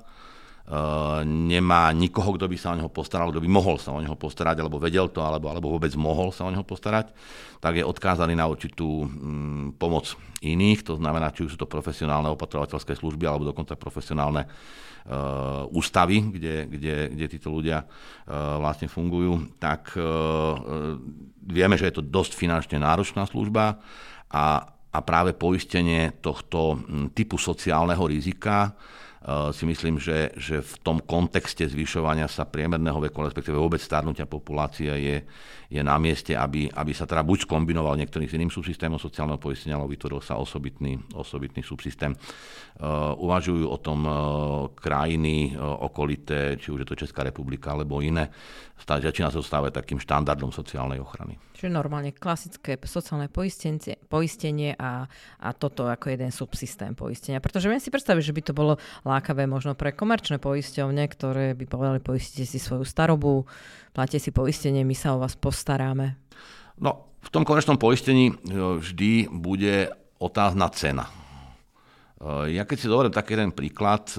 nemá 1.27 1.91
nikoho, 1.91 2.39
kto 2.39 2.47
by 2.47 2.57
sa 2.57 2.71
o 2.73 2.79
neho 2.79 2.89
postaral, 2.89 3.35
kto 3.35 3.43
by 3.43 3.51
mohol 3.51 3.83
sa 3.83 3.91
o 3.91 3.99
neho 3.99 4.15
postarať, 4.15 4.63
alebo 4.63 4.79
vedel 4.79 5.11
to, 5.11 5.19
alebo, 5.19 5.51
alebo 5.51 5.75
vôbec 5.75 5.91
mohol 5.99 6.31
sa 6.31 6.47
o 6.47 6.53
neho 6.55 6.63
postarať, 6.63 7.11
tak 7.59 7.83
je 7.83 7.85
odkázaný 7.85 8.39
na 8.39 8.47
určitú 8.47 9.05
mm, 9.05 9.77
pomoc 9.77 10.15
iných, 10.39 10.87
to 10.87 10.95
znamená, 10.97 11.35
či 11.35 11.45
už 11.47 11.55
sú 11.55 11.59
to 11.59 11.67
profesionálne 11.67 12.31
opatrovateľské 12.31 12.95
služby, 12.95 13.27
alebo 13.27 13.51
dokonca 13.51 13.79
profesionálne 13.79 14.47
Uh, 15.03 15.67
ústavy, 15.75 16.23
kde, 16.23 16.71
kde, 16.71 17.11
kde 17.11 17.27
títo 17.27 17.51
ľudia 17.51 17.83
uh, 17.83 18.63
vlastne 18.63 18.87
fungujú, 18.87 19.51
tak 19.59 19.99
uh, 19.99 20.95
vieme, 21.43 21.75
že 21.75 21.91
je 21.91 21.99
to 21.99 22.07
dosť 22.07 22.39
finančne 22.39 22.79
náročná 22.79 23.27
služba 23.27 23.83
a, 24.31 24.63
a 24.95 24.99
práve 25.03 25.35
poistenie 25.35 26.15
tohto 26.23 26.79
hm, 26.79 27.19
typu 27.19 27.35
sociálneho 27.35 28.07
rizika 28.07 28.79
si 29.55 29.65
myslím, 29.71 30.03
že, 30.03 30.35
že 30.35 30.59
v 30.59 30.75
tom 30.83 30.99
kontexte 30.99 31.63
zvyšovania 31.71 32.27
sa 32.27 32.43
priemerného 32.43 32.99
veku, 32.99 33.23
respektíve 33.23 33.55
vôbec 33.55 33.79
starnutia 33.79 34.27
populácie 34.27 34.91
je, 34.91 35.17
je 35.71 35.79
na 35.79 35.95
mieste, 36.03 36.35
aby, 36.35 36.67
aby 36.67 36.91
sa 36.91 37.07
teda 37.07 37.23
buď 37.23 37.47
skombinoval 37.47 37.95
niektorým 38.03 38.27
s 38.27 38.35
iným 38.35 38.51
subsystémom 38.51 38.99
sociálneho 38.99 39.39
poistenia, 39.39 39.79
alebo 39.79 39.95
vytvoril 39.95 40.19
sa 40.19 40.43
osobitný, 40.43 40.99
osobitný 41.15 41.63
subsystém. 41.63 42.19
Uh, 42.83 43.15
uvažujú 43.23 43.63
o 43.71 43.79
tom 43.79 44.01
uh, 44.03 44.15
krajiny 44.75 45.55
okolité, 45.61 46.59
či 46.59 46.75
už 46.75 46.83
je 46.83 46.89
to 46.91 46.99
Česká 47.07 47.23
republika 47.23 47.71
alebo 47.71 48.03
iné. 48.03 48.27
Začína 48.83 49.31
sa 49.31 49.39
stávať 49.39 49.79
takým 49.79 50.03
štandardom 50.03 50.51
sociálnej 50.51 50.99
ochrany. 50.99 51.39
Čiže 51.55 51.71
normálne 51.71 52.11
klasické 52.11 52.75
sociálne 52.83 53.31
poistenie 53.31 54.75
a, 54.75 55.07
a 55.39 55.49
toto 55.55 55.87
ako 55.87 56.11
jeden 56.11 56.35
subsystém 56.35 56.91
poistenia. 56.91 57.39
Pretože 57.39 57.71
viem 57.71 57.79
si 57.79 57.95
predstaviť, 57.95 58.23
že 58.27 58.35
by 58.35 58.43
to 58.43 58.51
bolo 58.51 58.75
lákavé 59.13 59.45
možno 59.45 59.77
pre 59.77 59.93
komerčné 59.93 60.41
poisťovne, 60.41 61.05
ktoré 61.13 61.53
by 61.53 61.65
povedali, 61.69 61.99
poistite 62.01 62.49
si 62.49 62.57
svoju 62.57 62.89
starobu, 62.89 63.45
platíte 63.93 64.25
si 64.25 64.31
poistenie, 64.33 64.81
my 64.81 64.97
sa 64.97 65.13
o 65.13 65.21
vás 65.21 65.37
postaráme. 65.37 66.17
No, 66.81 67.13
v 67.21 67.29
tom 67.29 67.45
komerčnom 67.45 67.77
poistení 67.77 68.33
vždy 68.49 69.29
bude 69.29 69.93
otázna 70.17 70.73
cena. 70.73 71.07
Ja 72.49 72.63
keď 72.63 72.77
si 72.79 72.87
dovolím 72.87 73.11
taký 73.11 73.35
jeden 73.35 73.51
príklad, 73.51 74.15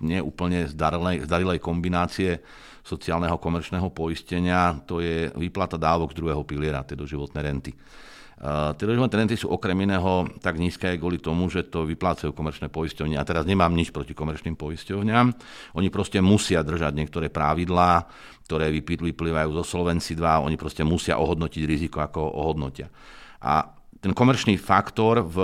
nie 0.00 0.24
úplne 0.24 0.64
zdarilej, 0.64 1.28
zdarilej 1.28 1.60
kombinácie 1.60 2.40
sociálneho 2.80 3.36
komerčného 3.36 3.92
poistenia, 3.92 4.76
to 4.88 5.04
je 5.04 5.28
výplata 5.36 5.76
dávok 5.76 6.12
z 6.12 6.18
druhého 6.20 6.44
piliera, 6.48 6.84
tej 6.84 7.00
doživotné 7.00 7.40
renty. 7.44 7.72
Tie 8.40 8.84
renty 8.86 9.34
sú 9.34 9.50
okrem 9.50 9.78
iného 9.86 10.26
tak 10.38 10.58
nízke 10.58 10.90
aj 10.90 10.98
kvôli 11.02 11.18
tomu, 11.18 11.50
že 11.50 11.66
to 11.66 11.86
vyplácajú 11.86 12.34
komerčné 12.34 12.70
poisťovne. 12.70 13.18
A 13.18 13.26
teraz 13.26 13.42
nemám 13.46 13.74
nič 13.74 13.90
proti 13.90 14.14
komerčným 14.14 14.54
poisťovňam. 14.54 15.26
Oni 15.74 15.88
proste 15.90 16.22
musia 16.22 16.62
držať 16.62 16.94
niektoré 16.94 17.30
pravidlá, 17.30 18.06
ktoré 18.46 18.70
vyplývajú 18.70 19.50
zo 19.58 19.64
Solvency 19.66 20.14
2. 20.14 20.46
Oni 20.46 20.54
proste 20.54 20.86
musia 20.86 21.18
ohodnotiť 21.18 21.62
riziko, 21.66 21.98
ako 21.98 22.22
ohodnotia. 22.22 22.86
A 23.42 23.73
ten 24.04 24.12
komerčný 24.12 24.60
faktor 24.60 25.24
v, 25.24 25.36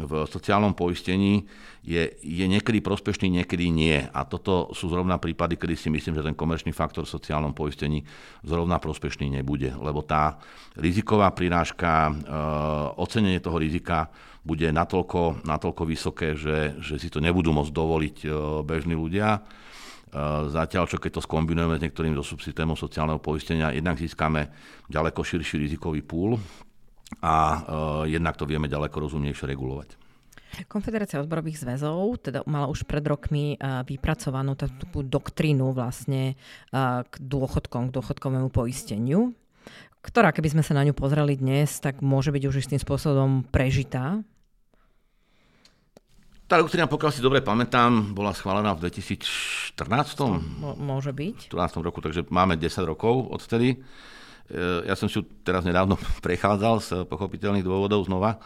v 0.00 0.12
sociálnom 0.24 0.72
poistení 0.72 1.44
je, 1.84 2.08
je 2.24 2.44
niekedy 2.48 2.80
prospešný, 2.80 3.28
niekedy 3.36 3.68
nie. 3.68 4.00
A 4.00 4.24
toto 4.24 4.72
sú 4.72 4.88
zrovna 4.88 5.20
prípady, 5.20 5.60
kedy 5.60 5.76
si 5.76 5.88
myslím, 5.92 6.16
že 6.16 6.24
ten 6.24 6.32
komerčný 6.32 6.72
faktor 6.72 7.04
v 7.04 7.12
sociálnom 7.12 7.52
poistení 7.52 8.00
zrovna 8.40 8.80
prospešný 8.80 9.28
nebude, 9.28 9.76
lebo 9.76 10.00
tá 10.00 10.40
riziková 10.80 11.28
prirážka, 11.36 12.08
e, 12.08 12.12
ocenenie 12.96 13.44
toho 13.44 13.60
rizika 13.60 14.08
bude 14.40 14.72
natoľko, 14.72 15.44
natoľko 15.44 15.82
vysoké, 15.84 16.32
že, 16.32 16.80
že 16.80 16.96
si 16.96 17.12
to 17.12 17.20
nebudú 17.20 17.52
môcť 17.52 17.76
dovoliť 17.76 18.16
e, 18.24 18.28
bežní 18.64 18.96
ľudia. 18.96 19.36
E, 19.36 19.40
zatiaľ, 20.48 20.88
čo 20.88 20.96
keď 20.96 21.20
to 21.20 21.26
skombinujeme 21.28 21.76
s 21.76 21.84
niektorým 21.84 22.16
zo 22.16 22.24
subsystémom 22.24 22.72
sociálneho 22.72 23.20
poistenia, 23.20 23.76
jednak 23.76 24.00
získame 24.00 24.48
ďaleko 24.88 25.20
širší 25.20 25.60
rizikový 25.60 26.00
púl, 26.00 26.40
a 27.24 27.34
uh, 27.34 27.58
jednak 28.04 28.36
to 28.36 28.44
vieme 28.44 28.68
ďaleko 28.68 28.94
rozumnejšie 29.08 29.48
regulovať. 29.48 29.96
Konfederácia 30.66 31.20
odborových 31.20 31.60
zväzov 31.60 32.24
teda 32.24 32.42
mala 32.48 32.72
už 32.72 32.88
pred 32.88 33.04
rokmi 33.04 33.54
uh, 33.54 33.84
vypracovanú 33.84 34.56
takú 34.56 35.04
doktrínu 35.04 35.76
vlastne 35.76 36.34
uh, 36.72 37.04
k 37.04 37.14
dôchodkom, 37.20 37.92
k 37.92 37.94
dôchodkovému 37.94 38.48
poisteniu, 38.48 39.36
ktorá, 40.02 40.32
keby 40.32 40.58
sme 40.58 40.62
sa 40.64 40.72
na 40.78 40.86
ňu 40.86 40.94
pozreli 40.96 41.36
dnes, 41.36 41.82
tak 41.82 42.00
môže 42.00 42.32
byť 42.32 42.42
už 42.48 42.64
istým 42.64 42.80
spôsobom 42.80 43.44
prežitá. 43.44 44.22
Tá 46.48 46.56
doktrína, 46.56 46.88
pokiaľ 46.88 47.12
si 47.12 47.20
dobre 47.20 47.44
pamätám, 47.44 48.16
bola 48.16 48.32
schválená 48.32 48.72
v 48.72 48.88
2014. 48.88 49.76
môže 50.80 51.12
byť. 51.12 51.52
V 51.52 51.60
2014 51.60 51.84
roku, 51.84 52.00
takže 52.00 52.24
máme 52.32 52.56
10 52.56 52.88
rokov 52.88 53.28
odtedy. 53.28 53.84
Ja 54.56 54.96
som 54.96 55.12
si 55.12 55.20
teraz 55.44 55.64
nedávno 55.68 56.00
prechádzal 56.24 56.76
z 56.80 56.88
pochopiteľných 57.04 57.66
dôvodov 57.66 58.08
znova. 58.08 58.36
E, 58.36 58.38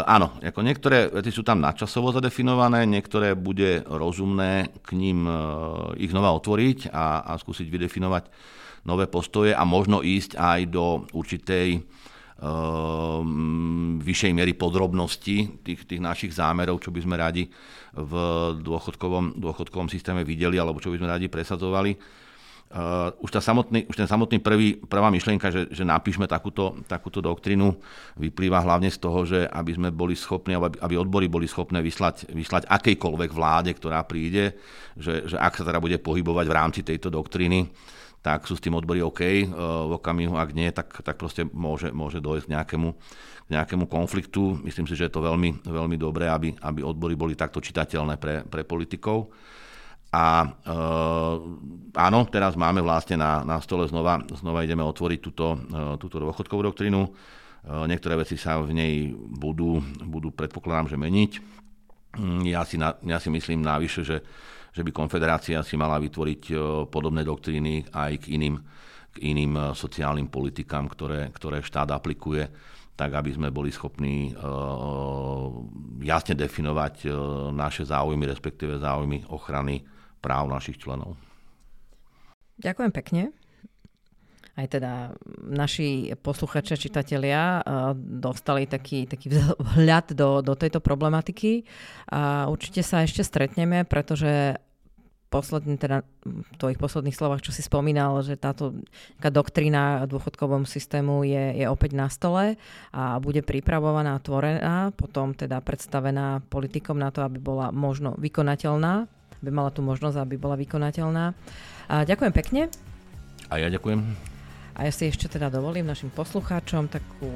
áno, 0.00 0.40
ako 0.40 0.60
niektoré 0.64 1.12
veci 1.12 1.28
sú 1.28 1.44
tam 1.44 1.60
nadčasovo 1.60 2.08
zadefinované, 2.16 2.88
niektoré 2.88 3.36
bude 3.36 3.84
rozumné 3.84 4.72
k 4.80 4.96
ním 4.96 5.28
e, 5.28 5.32
ich 6.00 6.08
znova 6.08 6.32
otvoriť 6.40 6.88
a, 6.88 7.28
a 7.28 7.32
skúsiť 7.36 7.68
vydefinovať 7.68 8.24
nové 8.88 9.04
postoje 9.04 9.52
a 9.52 9.64
možno 9.68 10.00
ísť 10.00 10.36
aj 10.36 10.60
do 10.68 11.04
určitej 11.12 11.84
vyššej 14.04 14.32
miery 14.34 14.58
podrobnosti 14.58 15.62
tých, 15.62 15.86
tých 15.86 16.02
našich 16.02 16.34
zámerov, 16.34 16.82
čo 16.82 16.90
by 16.90 17.00
sme 17.00 17.14
radi 17.16 17.46
v 17.94 18.12
dôchodkovom, 18.58 19.38
dôchodkovom 19.38 19.86
systéme 19.86 20.26
videli 20.26 20.58
alebo 20.58 20.82
čo 20.82 20.90
by 20.90 20.98
sme 20.98 21.08
radi 21.14 21.30
presadzovali 21.30 21.94
Uh, 22.74 23.14
už, 23.22 23.30
tá 23.30 23.38
samotný, 23.38 23.86
už 23.86 23.94
ten 23.94 24.10
samotný 24.10 24.42
prvý, 24.42 24.74
prvá 24.74 25.06
myšlienka, 25.06 25.46
že, 25.46 25.70
že 25.70 25.86
napíšme 25.86 26.26
takúto, 26.26 26.74
takúto 26.90 27.22
doktrínu, 27.22 27.70
vyplýva 28.18 28.66
hlavne 28.66 28.90
z 28.90 28.98
toho, 28.98 29.22
že 29.22 29.46
aby 29.46 29.78
sme 29.78 29.88
boli 29.94 30.18
schopní, 30.18 30.58
aby, 30.58 30.82
aby 30.82 30.94
odbory 30.98 31.30
boli 31.30 31.46
schopné 31.46 31.78
vyslať, 31.78 32.34
vyslať 32.34 32.66
akejkoľvek 32.66 33.30
vláde, 33.30 33.70
ktorá 33.78 34.02
príde, 34.02 34.58
že, 34.98 35.22
že 35.22 35.38
ak 35.38 35.54
sa 35.54 35.62
teda 35.62 35.78
bude 35.78 36.02
pohybovať 36.02 36.46
v 36.50 36.56
rámci 36.58 36.80
tejto 36.82 37.14
doktríny, 37.14 37.70
tak 38.26 38.42
sú 38.48 38.58
s 38.58 38.64
tým 38.64 38.74
odbory 38.74 39.06
OK. 39.06 39.22
Uh, 39.22 39.86
v 39.86 39.92
okamihu, 39.94 40.34
ak 40.34 40.50
nie, 40.50 40.66
tak, 40.74 40.98
tak 41.06 41.14
proste 41.14 41.46
môže, 41.46 41.94
môže 41.94 42.18
dojsť 42.18 42.50
k 42.50 42.52
nejakému, 42.58 42.88
k 43.44 43.48
nejakému 43.54 43.86
konfliktu. 43.86 44.58
Myslím 44.66 44.90
si, 44.90 44.98
že 44.98 45.06
je 45.06 45.14
to 45.14 45.22
veľmi, 45.22 45.62
veľmi 45.62 45.94
dobré, 45.94 46.26
aby, 46.26 46.50
aby 46.58 46.82
odbory 46.82 47.14
boli 47.14 47.38
takto 47.38 47.62
čitateľné 47.62 48.18
pre, 48.18 48.42
pre 48.42 48.66
politikov. 48.66 49.30
A 50.14 50.46
e, 50.46 50.48
áno, 51.98 52.20
teraz 52.30 52.54
máme 52.54 52.78
vlastne 52.78 53.18
na, 53.18 53.42
na 53.42 53.58
stole 53.58 53.90
znova, 53.90 54.22
znova 54.30 54.62
ideme 54.62 54.86
otvoriť 54.86 55.18
túto, 55.18 55.58
e, 55.58 55.98
túto 55.98 56.22
dôchodkovú 56.22 56.70
doktrínu. 56.70 57.02
Niektoré 57.64 58.20
veci 58.20 58.36
sa 58.36 58.60
v 58.60 58.76
nej 58.76 58.94
budú, 59.16 59.80
budú 60.04 60.28
predpokladám, 60.36 60.92
že 60.92 61.00
meniť. 61.00 61.32
Mm, 62.20 62.44
ja 62.44 62.60
si, 62.60 62.76
na, 62.76 62.92
ja 63.00 63.16
si 63.16 63.32
myslím 63.32 63.64
návyše, 63.64 64.04
že, 64.04 64.20
že 64.68 64.84
by 64.84 64.92
konfederácia 64.92 65.64
si 65.64 65.72
mala 65.80 65.96
vytvoriť 65.96 66.52
podobné 66.92 67.24
doktríny 67.24 67.88
aj 67.88 68.20
k 68.20 68.36
iným, 68.36 68.60
k 69.10 69.16
iným 69.32 69.72
sociálnym 69.72 70.28
politikám, 70.28 70.92
ktoré, 70.92 71.32
ktoré 71.32 71.64
štát 71.64 71.90
aplikuje 71.90 72.46
tak 72.94 73.10
aby 73.10 73.34
sme 73.34 73.50
boli 73.50 73.74
schopní 73.74 74.30
jasne 75.98 76.38
definovať 76.38 77.10
naše 77.50 77.82
záujmy, 77.90 78.22
respektíve 78.22 78.78
záujmy 78.78 79.26
ochrany 79.34 79.82
práv 80.24 80.48
našich 80.48 80.80
členov. 80.80 81.20
Ďakujem 82.56 82.92
pekne. 82.96 83.22
Aj 84.54 84.70
teda 84.70 85.10
naši 85.42 86.14
posluchači 86.14 86.72
a 86.72 86.80
čitatelia 86.80 87.42
eh, 87.58 87.62
dostali 87.98 88.64
taký, 88.64 89.04
taký 89.04 89.36
vhľad 89.76 90.16
do, 90.16 90.40
do 90.40 90.54
tejto 90.56 90.80
problematiky. 90.80 91.68
A 92.08 92.48
určite 92.48 92.80
sa 92.80 93.04
ešte 93.04 93.20
stretneme, 93.26 93.84
pretože 93.84 94.56
posledný, 95.34 95.74
teda 95.74 96.06
v 96.22 96.54
tvojich 96.62 96.78
posledných 96.78 97.18
slovách, 97.18 97.42
čo 97.42 97.50
si 97.50 97.66
spomínal, 97.66 98.22
že 98.22 98.38
táto 98.38 98.78
doktrína 99.18 100.06
dôchodkovom 100.06 100.62
systému 100.62 101.26
je, 101.26 101.58
je 101.58 101.66
opäť 101.66 101.98
na 101.98 102.06
stole 102.06 102.54
a 102.94 103.18
bude 103.18 103.42
pripravovaná, 103.42 104.22
tvorená, 104.22 104.94
potom 104.94 105.34
teda 105.34 105.58
predstavená 105.58 106.38
politikom 106.46 106.94
na 106.94 107.10
to, 107.10 107.26
aby 107.26 107.42
bola 107.42 107.74
možno 107.74 108.14
vykonateľná, 108.14 109.10
aby 109.44 109.52
mala 109.52 109.68
tú 109.68 109.84
možnosť, 109.84 110.16
aby 110.16 110.40
bola 110.40 110.56
vykonateľná. 110.56 111.36
A 111.92 112.08
ďakujem 112.08 112.32
pekne. 112.32 112.72
A 113.52 113.60
ja 113.60 113.68
ďakujem. 113.68 114.00
A 114.74 114.88
ja 114.88 114.92
si 114.92 115.06
ešte 115.06 115.28
teda 115.28 115.52
dovolím 115.52 115.86
našim 115.86 116.08
poslucháčom 116.10 116.88
takú, 116.88 117.28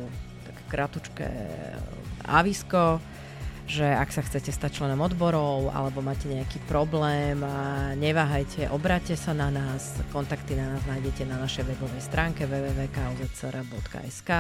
také 0.42 0.62
kratučké 0.72 1.28
avisko, 2.26 2.98
že 3.68 3.84
ak 3.84 4.08
sa 4.08 4.24
chcete 4.24 4.48
stať 4.48 4.80
členom 4.80 5.04
odborov 5.04 5.68
alebo 5.76 6.00
máte 6.00 6.24
nejaký 6.24 6.56
problém, 6.64 7.36
neváhajte, 8.00 8.72
obráte 8.72 9.12
sa 9.12 9.36
na 9.36 9.52
nás, 9.52 10.00
kontakty 10.08 10.56
na 10.56 10.72
nás 10.72 10.80
nájdete 10.88 11.28
na 11.28 11.36
našej 11.36 11.68
webovej 11.68 12.00
stránke 12.00 12.48
www.kuzcr.sk 12.48 14.30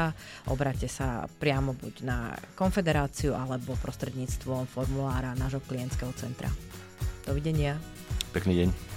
obráte 0.48 0.88
sa 0.88 1.28
priamo 1.28 1.76
buď 1.76 1.94
na 2.08 2.32
konfederáciu 2.56 3.36
alebo 3.36 3.76
prostredníctvom 3.76 4.64
formulára 4.64 5.36
nášho 5.36 5.60
klientského 5.60 6.16
centra. 6.16 6.48
Dovidenia. 7.28 7.76
Pekný 8.32 8.64
deň. 8.64 8.87